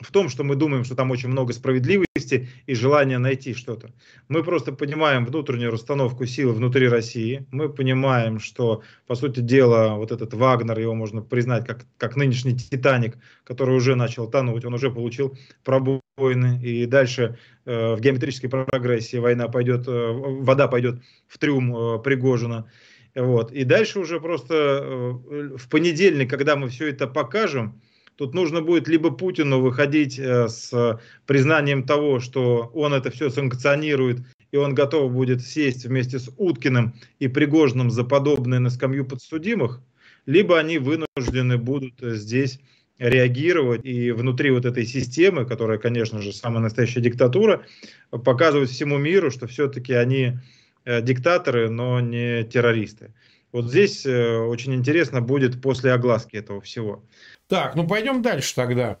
[0.00, 3.90] в том, что мы думаем, что там очень много справедливости и желания найти что-то.
[4.28, 7.46] Мы просто понимаем внутреннюю расстановку сил внутри России.
[7.50, 12.56] Мы понимаем, что, по сути дела, вот этот Вагнер, его можно признать как, как нынешний
[12.56, 19.16] Титаник, который уже начал тонуть, он уже получил пробоины, и дальше э, в геометрической прогрессии
[19.18, 22.70] война пойдет, э, вода пойдет в трюм э, Пригожина.
[23.14, 23.50] Вот.
[23.50, 27.80] И дальше уже просто э, в понедельник, когда мы все это покажем,
[28.16, 34.20] Тут нужно будет либо Путину выходить э, с признанием того, что он это все санкционирует,
[34.52, 39.82] и он готов будет сесть вместе с Уткиным и Пригожным за подобное на скамью подсудимых,
[40.24, 42.58] либо они вынуждены будут здесь
[42.98, 47.66] реагировать и внутри вот этой системы, которая, конечно же, самая настоящая диктатура,
[48.10, 50.38] показывать всему миру, что все-таки они
[50.86, 53.12] э, диктаторы, но не террористы.
[53.56, 57.02] Вот здесь э, очень интересно будет после огласки этого всего.
[57.48, 58.98] Так, ну пойдем дальше тогда.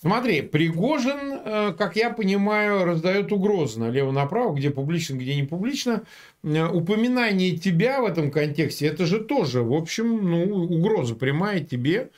[0.00, 6.04] Смотри, Пригожин, э, как я понимаю, раздает угрозы налево-направо, где публично, где не публично.
[6.42, 12.08] Э, упоминание тебя в этом контексте, это же тоже, в общем, ну, угроза прямая тебе.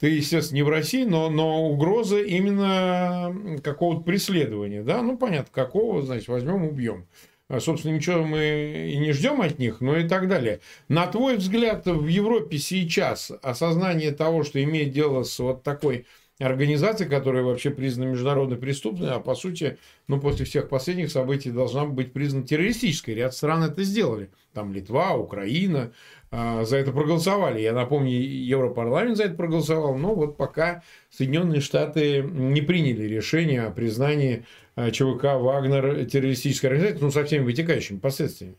[0.00, 6.00] ты, естественно, не в России, но, но угроза именно какого-то преследования, да, ну, понятно, какого,
[6.00, 7.04] значит, возьмем, убьем.
[7.48, 10.60] А, собственно, ничего мы и не ждем от них, но и так далее.
[10.88, 16.06] На твой взгляд, в Европе сейчас осознание того, что имеет дело с вот такой
[16.40, 19.78] организацией, которая вообще признана международной преступной, а по сути,
[20.08, 23.14] ну, после всех последних событий должна быть признана террористической.
[23.14, 24.30] Ряд стран это сделали.
[24.52, 25.92] Там Литва, Украина
[26.32, 27.60] э, за это проголосовали.
[27.60, 33.70] Я напомню, Европарламент за это проголосовал, но вот пока Соединенные Штаты не приняли решение о
[33.70, 34.44] признании
[34.76, 38.56] ЧВК «Вагнер» террористической организацией, ну, со всеми вытекающими последствиями.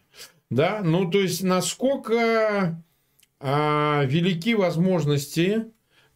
[0.49, 2.81] Да, ну, то есть, насколько
[3.39, 5.65] а, велики возможности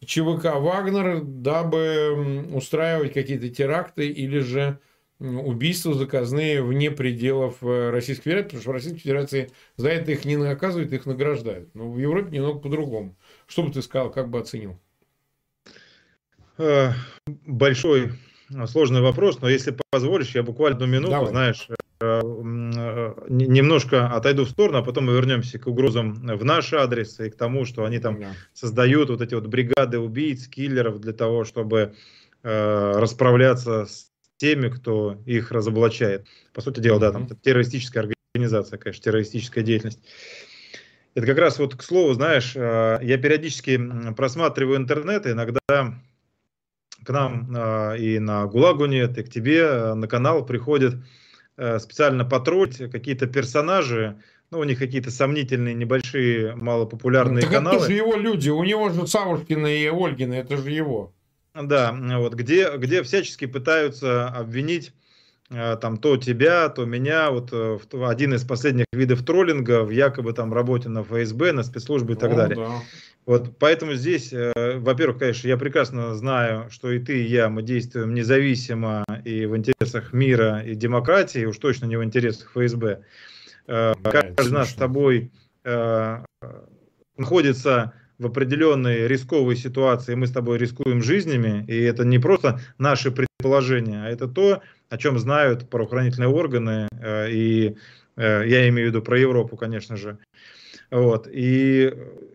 [0.04, 4.78] ЧВК «Вагнер», дабы устраивать какие-то теракты или же
[5.20, 10.24] убийства заказные вне пределов э, Российской Федерации, потому что в Российской Федерации за это их
[10.24, 11.74] не наказывают, их награждают.
[11.74, 13.14] Но в Европе немного по-другому.
[13.46, 14.80] Что бы ты сказал, как бы оценил?
[16.56, 16.92] Э,
[17.26, 18.08] большой э,
[18.66, 21.30] сложный вопрос, но если позволишь, я буквально одну минуту, Давай.
[21.30, 21.68] знаешь,
[23.28, 27.36] немножко отойду в сторону, а потом мы вернемся к угрозам в наш адрес и к
[27.36, 28.32] тому, что они там да.
[28.54, 31.94] создают вот эти вот бригады убийц, киллеров для того, чтобы
[32.42, 36.26] э, расправляться с теми, кто их разоблачает.
[36.54, 40.00] По сути дела, да, там террористическая организация, конечно, террористическая деятельность.
[41.14, 43.78] Это как раз вот к слову, знаешь, э, я периодически
[44.16, 45.60] просматриваю интернет, иногда
[47.04, 50.94] к нам э, и на ГУЛАГу нет, и к тебе э, на канал приходят
[51.78, 54.16] специально потроллить какие-то персонажи,
[54.50, 57.76] ну, у них какие-то сомнительные, небольшие, малопопулярные так каналы.
[57.76, 61.12] это же его люди, у него же Савушкина и Ольгина, это же его.
[61.54, 64.92] Да, вот где, где всячески пытаются обвинить
[65.50, 69.90] э, там то тебя, то меня, вот э, в, один из последних видов троллинга в
[69.90, 72.56] якобы там работе на ФСБ, на спецслужбы и так О, далее.
[72.56, 72.72] Да.
[73.26, 77.62] Вот поэтому здесь, э, во-первых, конечно, я прекрасно знаю, что и ты, и я, мы
[77.62, 83.02] действуем независимо и в интересах мира и демократии, уж точно не в интересах ФСБ.
[83.66, 85.30] Да, Каждый из нас с тобой
[87.16, 93.10] находится в определенной рисковой ситуации мы с тобой рискуем жизнями, и это не просто наши
[93.10, 97.76] предположения, а это то, о чем знают правоохранительные органы, э, и
[98.16, 100.18] э, я имею в виду про Европу, конечно же.
[100.90, 101.28] Вот.
[101.30, 101.94] И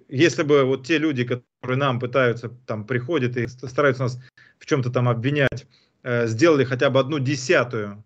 [0.10, 4.20] если бы вот те люди, которые нам пытаются, там, приходят и стараются нас
[4.60, 5.68] в чем-то там обвинять,
[6.04, 8.04] э, сделали хотя бы одну десятую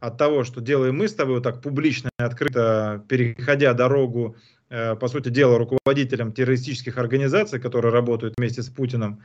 [0.00, 4.36] от того, что делаем мы с тобой вот так публично и открыто, переходя дорогу
[4.68, 9.22] Э, по сути дела, руководителям террористических организаций, которые работают вместе с Путиным.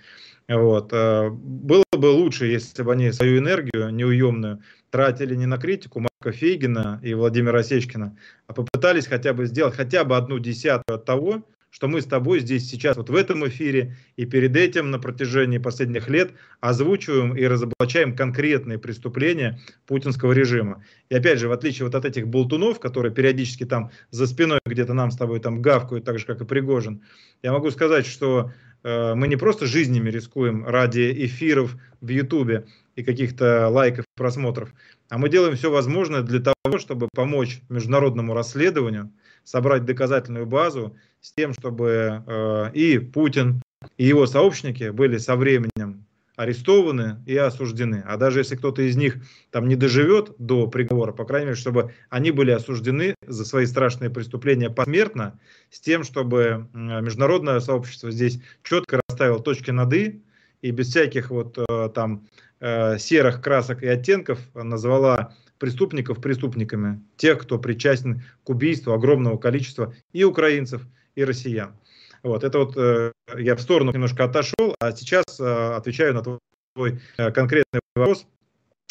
[0.48, 0.94] Вот.
[0.94, 4.62] Э, было бы лучше, если бы они свою энергию неуемную
[4.92, 8.16] тратили не на критику Марка Фейгина и Владимира Осечкина,
[8.48, 12.42] а попытались хотя бы сделать хотя бы одну десятую от того, что мы с тобой
[12.42, 17.46] здесь сейчас вот в этом эфире и перед этим на протяжении последних лет озвучиваем и
[17.46, 20.84] разоблачаем конкретные преступления путинского режима.
[21.10, 24.94] И опять же, в отличие вот от этих болтунов, которые периодически там за спиной где-то
[24.94, 27.02] нам с тобой там гавкают, так же как и Пригожин,
[27.42, 28.52] я могу сказать, что
[28.84, 32.66] э, мы не просто жизнями рискуем ради эфиров в Ютубе
[32.96, 34.74] и каких-то лайков, просмотров,
[35.10, 39.12] а мы делаем все возможное для того, чтобы помочь международному расследованию,
[39.44, 43.62] собрать доказательную базу с тем, чтобы э, и Путин,
[43.98, 48.04] и его сообщники были со временем арестованы и осуждены.
[48.08, 49.18] А даже если кто-то из них
[49.52, 54.10] там не доживет до приговора, по крайней мере, чтобы они были осуждены за свои страшные
[54.10, 55.40] преступления посмертно,
[55.70, 60.22] с тем, чтобы международное сообщество здесь четко расставило точки над «и»,
[60.62, 62.28] и без всяких вот э, там
[62.62, 69.94] э, серых красок и оттенков назвала преступников преступниками, тех, кто причастен к убийству огромного количества
[70.12, 70.82] и украинцев,
[71.16, 71.76] и россиян.
[72.24, 77.00] Вот, это вот э, я в сторону немножко отошел, а сейчас э, отвечаю на твой
[77.18, 78.26] э, конкретный вопрос.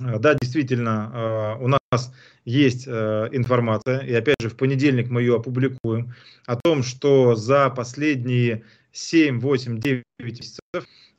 [0.01, 1.11] Э, да, действительно,
[1.59, 2.13] э, у нас
[2.45, 6.13] есть э, информация, и опять же в понедельник мы ее опубликуем,
[6.47, 10.61] о том, что за последние 7, 8, 9 месяцев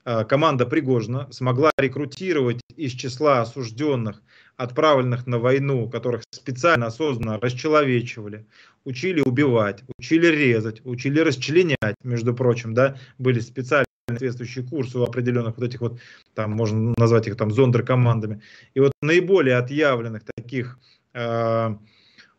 [0.05, 4.21] э, команда Пригожина смогла рекрутировать из числа осужденных,
[4.57, 8.45] отправленных на войну, которых специально осознанно расчеловечивали,
[8.85, 15.57] учили убивать, учили резать, учили расчленять, между прочим, да, были специальные соответствующие курсы у определенных
[15.57, 15.99] вот этих вот,
[16.33, 18.41] там можно назвать их там зондеркомандами.
[18.73, 20.79] И вот наиболее отъявленных таких
[21.13, 21.75] э,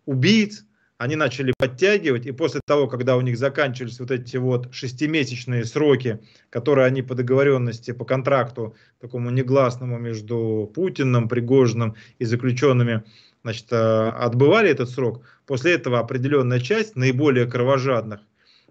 [0.06, 0.64] убийц,
[1.02, 6.20] они начали подтягивать, и после того, когда у них заканчивались вот эти вот шестимесячные сроки,
[6.48, 13.02] которые они по договоренности, по контракту такому негласному между Путиным, Пригожиным и заключенными
[13.42, 15.22] значит, э, отбывали этот срок.
[15.44, 18.20] После этого определенная часть наиболее кровожадных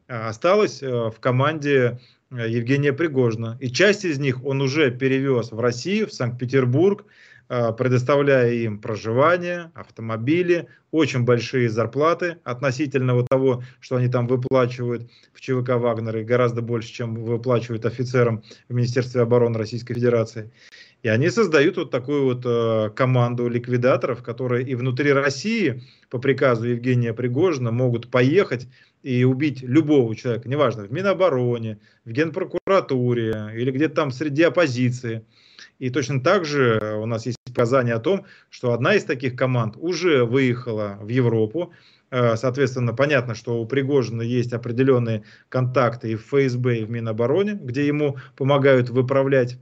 [0.08, 2.00] э, осталась э, в команде
[2.32, 3.58] Евгения Пригожина.
[3.60, 7.04] И часть из них он уже перевез в Россию, в Санкт-Петербург,
[7.78, 15.42] предоставляя им проживание, автомобили, очень большие зарплаты относительно вот того, что они там выплачивают в
[15.42, 20.52] ЧВК Вагнер, и гораздо больше, чем выплачивают офицерам в Министерстве обороны Российской Федерации.
[21.04, 26.68] И они создают вот такую вот э, команду ликвидаторов, которые и внутри России по приказу
[26.68, 28.68] Евгения Пригожина могут поехать
[29.02, 35.26] и убить любого человека, неважно, в Минобороне, в Генпрокуратуре или где-то там среди оппозиции.
[35.82, 39.78] И точно так же у нас есть показания о том, что одна из таких команд
[39.80, 41.74] уже выехала в Европу.
[42.12, 47.54] Э, соответственно, понятно, что у Пригожина есть определенные контакты и в ФСБ, и в Минобороне,
[47.54, 49.58] где ему помогают выправлять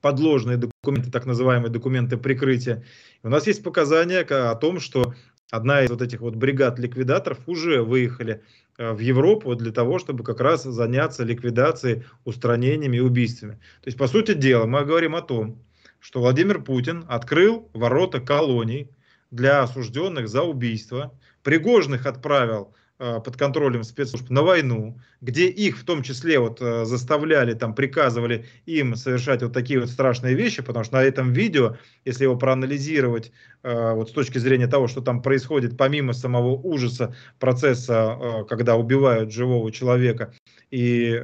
[0.00, 2.82] подложные документы, так называемые документы прикрытия.
[3.22, 5.14] У нас есть показания о том, что
[5.52, 8.42] одна из вот этих вот бригад ликвидаторов уже выехали Э,
[8.78, 13.54] в Европу для того, чтобы как раз заняться ликвидацией, устранениями и убийствами.
[13.82, 15.60] То есть, по сути дела, мы говорим о том,
[15.98, 18.90] что Владимир Путин открыл ворота колоний
[19.30, 21.12] для осужденных за убийство,
[21.42, 26.84] Пригожных отправил Э, под контролем спецслужб на войну, где их в том числе вот э,
[26.84, 31.76] заставляли, там приказывали им совершать вот такие вот страшные вещи, потому что на этом видео,
[32.04, 33.30] если его проанализировать
[33.62, 39.32] э, вот с точки зрения того, что там происходит помимо самого ужаса процесса, когда убивают
[39.32, 40.34] живого человека
[40.70, 41.22] и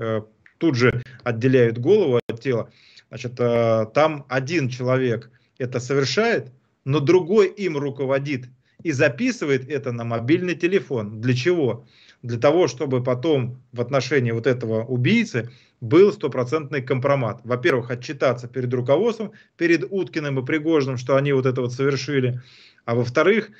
[0.58, 2.70] тут же отделяют голову от тела,
[3.08, 6.52] значит, там один человек это совершает,
[6.84, 8.46] но другой им руководит
[8.82, 11.20] и записывает это на мобильный телефон.
[11.20, 11.86] Для чего?
[12.22, 15.50] Для того, чтобы потом в отношении вот этого убийцы
[15.80, 17.40] был стопроцентный компромат.
[17.44, 22.40] Во-первых, отчитаться перед руководством, перед Уткиным и Пригожным, что они вот это вот совершили.
[22.86, 23.50] А во-вторых,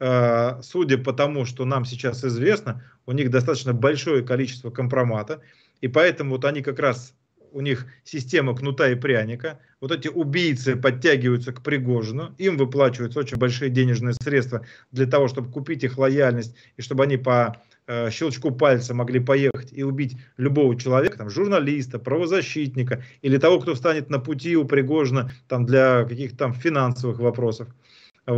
[0.00, 5.42] э, судя по тому, что нам сейчас известно, у них достаточно большое количество компромата,
[5.80, 7.14] и поэтому вот они как раз
[7.54, 9.60] у них система кнута и пряника.
[9.80, 15.50] Вот эти убийцы подтягиваются к Пригожину, им выплачиваются очень большие денежные средства для того, чтобы
[15.50, 20.78] купить их лояльность и чтобы они по э, щелчку пальца могли поехать и убить любого
[20.78, 26.36] человека, там, журналиста, правозащитника или того, кто встанет на пути у Пригожина там, для каких-то
[26.36, 27.68] там финансовых вопросов.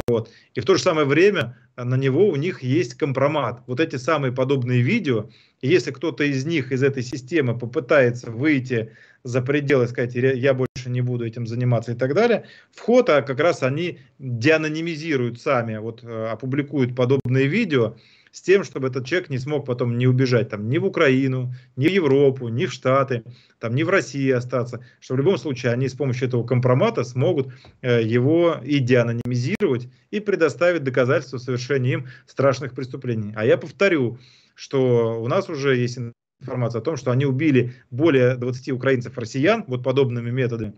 [0.09, 0.31] Вот.
[0.55, 3.62] И в то же самое время на него у них есть компромат.
[3.67, 5.31] Вот эти самые подобные видео,
[5.62, 8.92] если кто-то из них, из этой системы попытается выйти
[9.24, 13.40] за пределы, сказать, я больше не буду этим заниматься и так далее, вход, а как
[13.40, 17.96] раз они деанонимизируют сами, вот э, опубликуют подобные видео,
[18.36, 21.88] с тем, чтобы этот человек не смог потом не убежать там, ни в Украину, ни
[21.88, 23.24] в Европу, ни в Штаты,
[23.59, 27.48] там, ни в России остаться, что в любом случае они с помощью этого компромата смогут
[27.80, 33.32] э, его и деанонимизировать и предоставить доказательства совершения им страшных преступлений.
[33.34, 34.18] А я повторю,
[34.57, 35.98] что у нас уже есть
[36.40, 40.74] информация о том, что они убили более 20 украинцев-россиян вот подобными методами.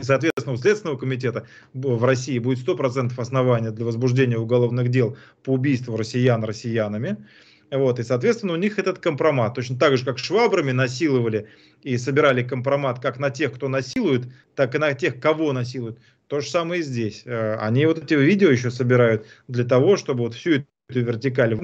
[0.00, 5.96] Соответственно, у Следственного комитета в России будет 100% основания для возбуждения уголовных дел по убийству
[5.96, 7.28] россиян россиянами.
[7.70, 9.54] Вот, и, соответственно, у них этот компромат.
[9.54, 11.48] Точно так же, как швабрами насиловали
[11.82, 15.98] и собирали компромат как на тех, кто насилует, так и на тех, кого насилуют.
[16.26, 17.22] То же самое и здесь.
[17.24, 21.58] Э, они вот эти видео еще собирают для того, чтобы вот всю эту вертикаль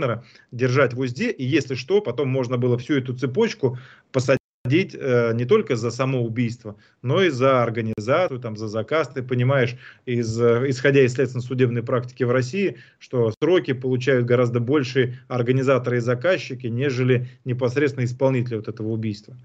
[0.53, 3.79] держать в узде, и если что, потом можно было всю эту цепочку
[4.13, 9.09] посадить садить э, не только за само убийство, но и за организацию, там, за заказ.
[9.09, 9.77] Ты понимаешь,
[10.07, 16.01] из, э, исходя из следственно-судебной практики в России, что сроки получают гораздо больше организаторы и
[16.01, 19.37] заказчики, нежели непосредственно исполнители вот этого убийства.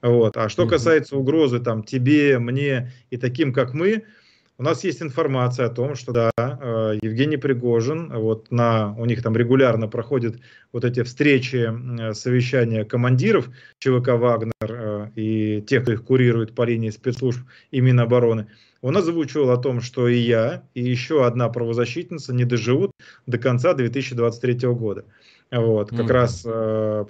[0.00, 0.36] Вот.
[0.36, 4.04] А что касается угрозы там, тебе, мне и таким, как мы,
[4.62, 9.20] у нас есть информация о том, что да, э, Евгений Пригожин, вот на, у них
[9.20, 10.36] там регулярно проходят
[10.72, 11.68] вот эти встречи,
[12.14, 13.48] совещания командиров
[13.80, 17.40] ЧВК «Вагнер» э, и тех, кто их курирует по линии спецслужб
[17.72, 18.46] и Минобороны.
[18.82, 22.92] Он озвучивал о том, что и я, и еще одна правозащитница не доживут
[23.26, 25.04] до конца 2023 года.
[25.52, 26.12] Вот, как mm-hmm.
[26.12, 27.04] раз э,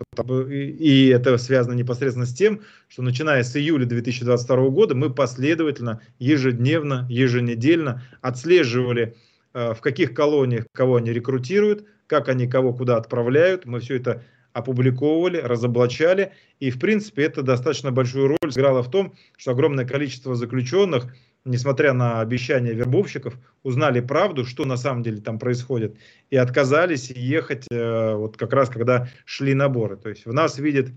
[0.51, 7.07] и, это связано непосредственно с тем, что начиная с июля 2022 года мы последовательно, ежедневно,
[7.09, 9.15] еженедельно отслеживали,
[9.55, 13.65] э, в каких колониях кого они рекрутируют, как они кого куда отправляют.
[13.65, 14.25] Мы все это
[14.55, 16.33] опубликовывали, разоблачали.
[16.59, 21.15] И, в принципе, это достаточно большую роль сыграло в том, что огромное количество заключенных
[21.45, 25.97] несмотря на обещания вербовщиков, узнали правду, что на самом деле там происходит,
[26.31, 29.97] и отказались ехать э, вот как раз, когда шли наборы.
[29.97, 30.89] То есть в нас видят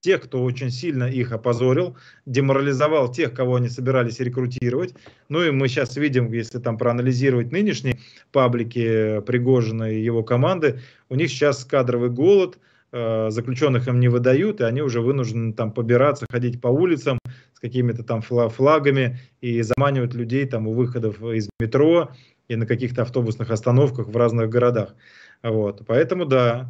[0.00, 4.94] тех, кто очень сильно их опозорил, деморализовал тех, кого они собирались рекрутировать.
[5.28, 7.98] Ну и мы сейчас видим, если там проанализировать нынешние
[8.32, 12.58] паблики Пригожина и его команды, у них сейчас кадровый голод–
[12.92, 17.18] заключенных им не выдают, и они уже вынуждены там побираться, ходить по улицам
[17.60, 22.10] какими-то там флагами и заманивать людей там у выходов из метро
[22.48, 24.94] и на каких-то автобусных остановках в разных городах.
[25.42, 25.82] Вот.
[25.86, 26.68] Поэтому да,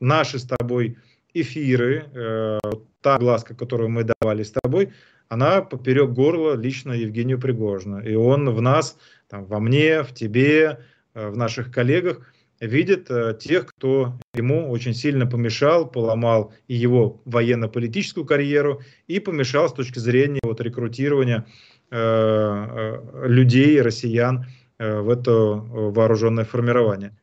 [0.00, 0.96] наши с тобой
[1.34, 2.58] эфиры, э,
[3.00, 4.92] та глазка, которую мы давали с тобой,
[5.28, 8.02] она поперек горла лично Евгению Пригожину.
[8.02, 8.98] И он в нас,
[9.28, 10.80] там, во мне, в тебе,
[11.14, 12.32] э, в наших коллегах
[12.66, 19.68] видит э, тех, кто ему очень сильно помешал, поломал и его военно-политическую карьеру, и помешал
[19.68, 21.46] с точки зрения вот, рекрутирования
[21.90, 24.46] э, э, людей, россиян
[24.78, 27.16] в это вооруженное формирование.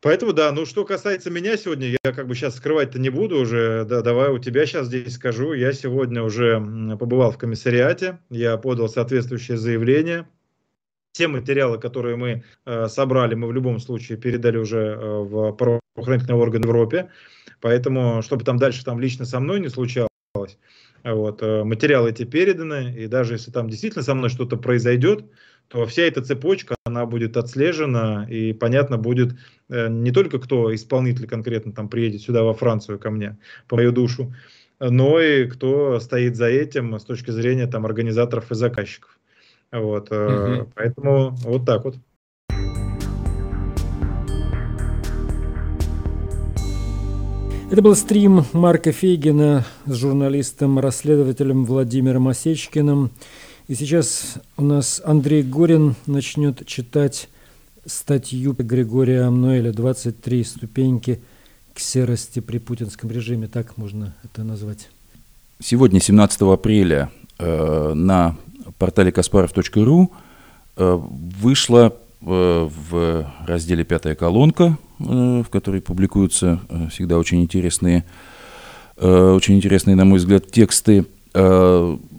[0.00, 3.84] Поэтому да, ну что касается меня сегодня, я как бы сейчас скрывать-то не буду уже,
[3.84, 5.52] да, давай у тебя сейчас здесь скажу.
[5.52, 6.58] Я сегодня уже
[6.98, 10.26] побывал в комиссариате, я подал соответствующее заявление.
[11.16, 16.38] Те материалы, которые мы э, собрали, мы в любом случае передали уже э, в правоохранительные
[16.38, 17.08] органы в Европе.
[17.62, 20.10] Поэтому, чтобы там дальше там лично со мной не случалось,
[21.02, 25.24] вот, э, материалы эти переданы, и даже если там действительно со мной что-то произойдет,
[25.68, 29.38] то вся эта цепочка, она будет отслежена, и понятно будет
[29.70, 33.38] э, не только кто исполнитель конкретно там приедет сюда во Францию ко мне,
[33.68, 34.34] по мою душу,
[34.80, 39.18] но и кто стоит за этим с точки зрения там организаторов и заказчиков.
[39.72, 40.68] Вот, угу.
[40.74, 41.96] поэтому вот так вот.
[47.68, 53.10] Это был стрим Марка Фейгина с журналистом-расследователем Владимиром Осечкиным.
[53.66, 57.28] И сейчас у нас Андрей Горин начнет читать
[57.84, 61.20] статью Григория Амнуэля «23 ступеньки
[61.74, 63.48] к серости при путинском режиме».
[63.48, 64.88] Так можно это назвать.
[65.60, 67.10] Сегодня, 17 апреля,
[67.40, 68.36] э, на
[68.78, 70.08] портале kasparov.ru
[70.76, 70.98] э,
[71.40, 76.58] вышла э, в разделе «Пятая колонка», в которой публикуются
[76.90, 78.06] всегда очень интересные,
[78.96, 81.04] очень интересные, на мой взгляд, тексты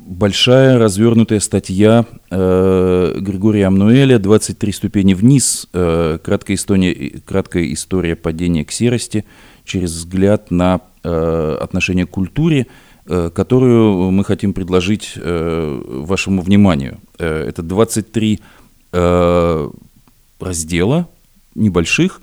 [0.07, 5.67] большая развернутая статья э, Григория Амнуэля «23 ступени вниз.
[5.73, 9.25] Э, краткая, история, краткая история падения к серости
[9.65, 12.86] через взгляд на э, отношение к культуре», э,
[13.33, 16.99] которую мы хотим предложить э, вашему вниманию.
[17.19, 18.39] Э, это 23
[18.91, 19.69] э,
[20.39, 21.07] раздела
[21.55, 22.21] небольших,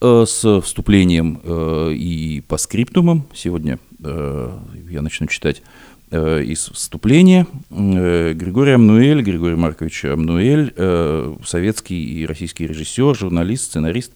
[0.00, 3.26] э, с вступлением э, и по скриптумам.
[3.34, 4.58] Сегодня э,
[4.90, 5.62] я начну читать
[6.16, 7.44] Э, из вступления.
[7.70, 14.12] Э, Григорий Амнуэль, Григорий Маркович Амнуэль, э, советский и российский режиссер, журналист, сценарист,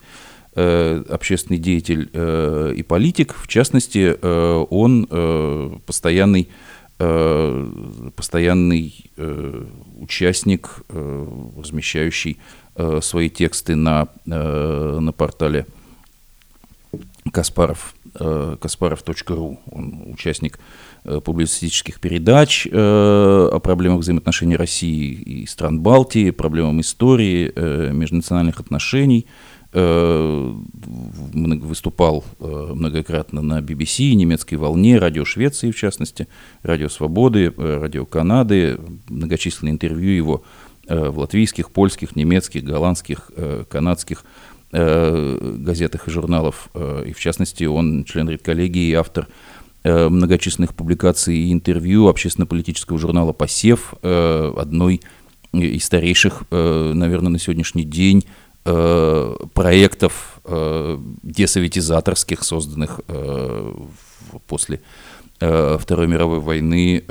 [0.55, 3.35] общественный деятель и политик.
[3.35, 6.49] В частности, он постоянный,
[6.97, 9.11] постоянный
[10.01, 12.39] участник, размещающий
[13.01, 15.67] свои тексты на, на портале
[17.33, 19.61] Каспаров, каспаров.ру.
[19.71, 20.59] Он участник
[21.05, 28.61] Э, публицистических передач э, о проблемах взаимоотношений России и стран Балтии, проблемам истории, э, межнациональных
[28.61, 29.27] отношений.
[31.31, 36.27] Выступал многократно на BBC, немецкой волне, радио Швеции в частности,
[36.63, 40.43] радио Свободы, радио Канады, многочисленные интервью его
[40.89, 43.31] в латвийских, польских, немецких, голландских,
[43.69, 44.25] канадских
[44.73, 46.69] газетах и журналах.
[47.05, 49.29] И в частности, он член редколлегии и автор
[49.85, 55.01] Э, многочисленных публикаций и интервью общественно-политического журнала «Посев», э, одной
[55.53, 58.25] из старейших, э, наверное, на сегодняшний день
[59.55, 60.41] проектов
[61.23, 63.01] десоветизаторских, созданных
[64.47, 64.81] после
[65.39, 67.05] Второй мировой войны,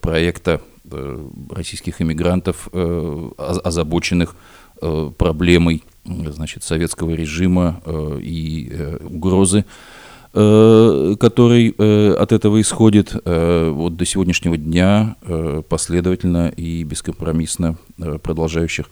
[0.00, 0.60] проекта
[1.50, 2.68] российских иммигрантов,
[3.36, 4.36] озабоченных
[5.18, 7.80] проблемой значит, советского режима
[8.20, 9.64] и угрозы
[10.34, 15.16] Э, который э, от этого исходит э, вот до сегодняшнего дня
[15.68, 17.76] последовательно и бескомпромиссно
[18.22, 18.88] продолжающих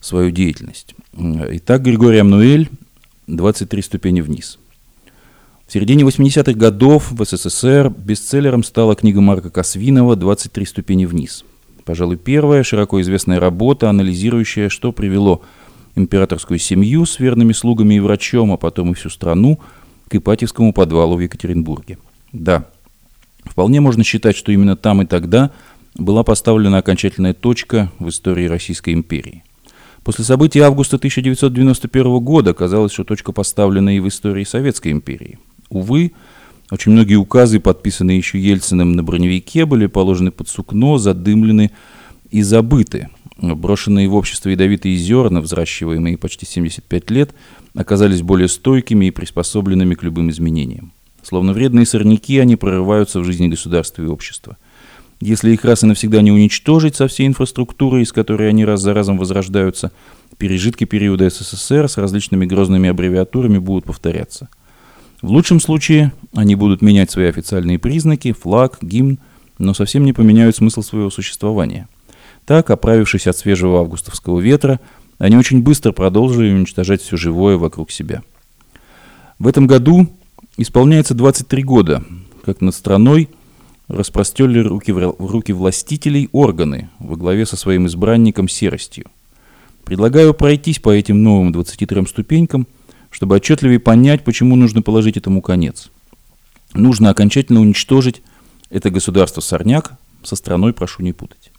[0.00, 0.94] свою деятельность.
[1.14, 2.68] Итак, Григорий Амнуэль
[3.28, 4.58] «23 ступени вниз».
[5.66, 11.44] В середине 80-х годов в СССР бестселлером стала книга Марка Косвинова «23 ступени вниз».
[11.84, 15.42] Пожалуй, первая широко известная работа, анализирующая, что привело
[15.96, 19.60] императорскую семью с верными слугами и врачом, а потом и всю страну–
[20.10, 21.96] к Ипатьевскому подвалу в Екатеринбурге.
[22.32, 22.66] Да,
[23.44, 25.52] вполне можно считать, что именно там и тогда
[25.94, 29.44] была поставлена окончательная точка в истории Российской империи.
[30.04, 35.38] После событий августа 1991 года казалось, что точка поставлена и в истории Советской империи.
[35.68, 36.12] Увы,
[36.70, 41.70] очень многие указы, подписанные еще Ельциным на броневике, были положены под сукно, задымлены
[42.30, 43.08] и забыты.
[43.36, 47.34] брошенные в общество ядовитые зерна, взращиваемые почти 75 лет,
[47.74, 50.92] оказались более стойкими и приспособленными к любым изменениям.
[51.22, 54.56] Словно вредные сорняки, они прорываются в жизни государства и общества.
[55.20, 58.94] Если их раз и навсегда не уничтожить со всей инфраструктурой, из которой они раз за
[58.94, 59.92] разом возрождаются,
[60.38, 64.48] пережитки периода СССР с различными грозными аббревиатурами будут повторяться.
[65.20, 69.18] В лучшем случае они будут менять свои официальные признаки, флаг, гимн,
[69.58, 71.86] но совсем не поменяют смысл своего существования.
[72.46, 74.80] Так, оправившись от свежего августовского ветра,
[75.18, 78.22] они очень быстро продолжили уничтожать все живое вокруг себя.
[79.38, 80.08] В этом году
[80.56, 82.02] исполняется 23 года,
[82.42, 83.28] как над страной
[83.90, 89.06] распростерли руки, в руки властителей органы во главе со своим избранником серостью.
[89.84, 92.66] Предлагаю пройтись по этим новым 23 ступенькам,
[93.10, 95.90] чтобы отчетливее понять, почему нужно положить этому конец.
[96.74, 98.22] Нужно окончательно уничтожить
[98.70, 101.50] это государство-сорняк, со страной прошу не путать.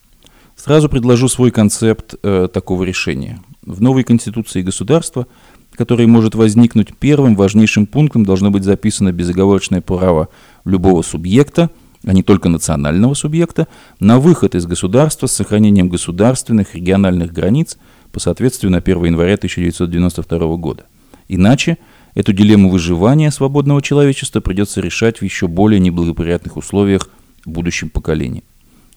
[0.56, 3.42] Сразу предложу свой концепт э, такого решения.
[3.64, 5.28] В новой конституции государства,
[5.74, 10.30] который может возникнуть первым важнейшим пунктом, должно быть записано безоговорочное право
[10.64, 11.70] любого субъекта,
[12.04, 13.68] а не только национального субъекта,
[14.00, 17.78] на выход из государства с сохранением государственных региональных границ
[18.12, 20.86] по соответствию на 1 января 1992 года.
[21.28, 21.78] Иначе
[22.14, 27.10] эту дилемму выживания свободного человечества придется решать в еще более неблагоприятных условиях
[27.46, 28.44] будущим поколениям.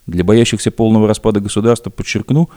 [0.07, 2.51] Для боящихся полного распада государства подчеркну,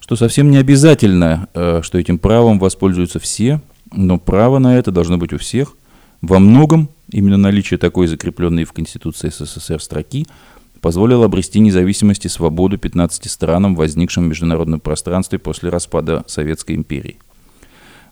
[0.00, 3.60] что совсем не обязательно, э, что этим правом воспользуются все,
[3.92, 5.76] но право на это должно быть у всех.
[6.22, 10.26] Во многом именно наличие такой закрепленной в Конституции СССР строки
[10.80, 17.18] позволило обрести независимость и свободу 15 странам, возникшим в международном пространстве после распада Советской империи.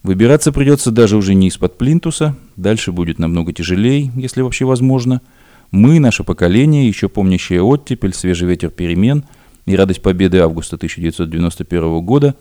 [0.02, 5.22] Выбираться придется даже уже не из-под плинтуса, дальше будет намного тяжелее, если вообще возможно.
[5.70, 9.24] Мы, наше поколение, еще помнящее оттепель, свежий ветер перемен–
[9.66, 12.34] и радость победы августа 1991 года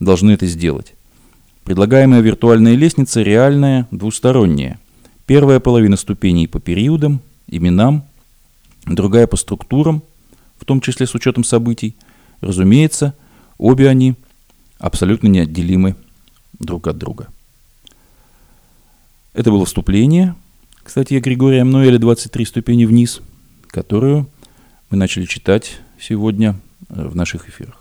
[0.00, 0.94] должны это сделать.
[1.64, 4.78] Предлагаемая виртуальная лестница реальная, двусторонняя.
[5.28, 8.02] Первая половина ступеней по периодам, именам,
[8.86, 10.02] другая по структурам,
[10.58, 11.94] в том числе с учетом событий.
[12.40, 13.14] Разумеется,
[13.58, 14.14] обе они
[14.78, 15.96] абсолютно неотделимы
[16.58, 17.28] друг от друга.
[19.34, 20.34] Это было вступление,
[20.82, 23.20] кстати, Григория Мнуэля «23 ступени вниз»,
[23.66, 24.30] которую
[24.88, 26.58] мы начали читать сегодня
[26.88, 27.77] в наших эфирах.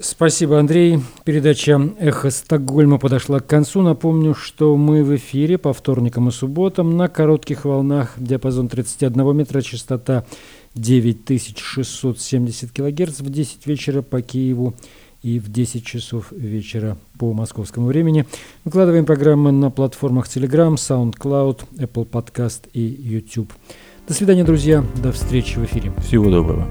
[0.00, 1.00] Спасибо, Андрей.
[1.24, 3.82] Передача «Эхо Стокгольма» подошла к концу.
[3.82, 9.60] Напомню, что мы в эфире по вторникам и субботам на коротких волнах, диапазон 31 метра,
[9.60, 10.24] частота
[10.74, 14.74] 9670 килогерц в 10 вечера по Киеву
[15.22, 18.24] и в 10 часов вечера по московскому времени.
[18.64, 23.52] Выкладываем программы на платформах Telegram, SoundCloud, Apple Podcast и YouTube.
[24.06, 24.84] До свидания, друзья.
[25.02, 25.92] До встречи в эфире.
[25.98, 26.68] Всего доброго.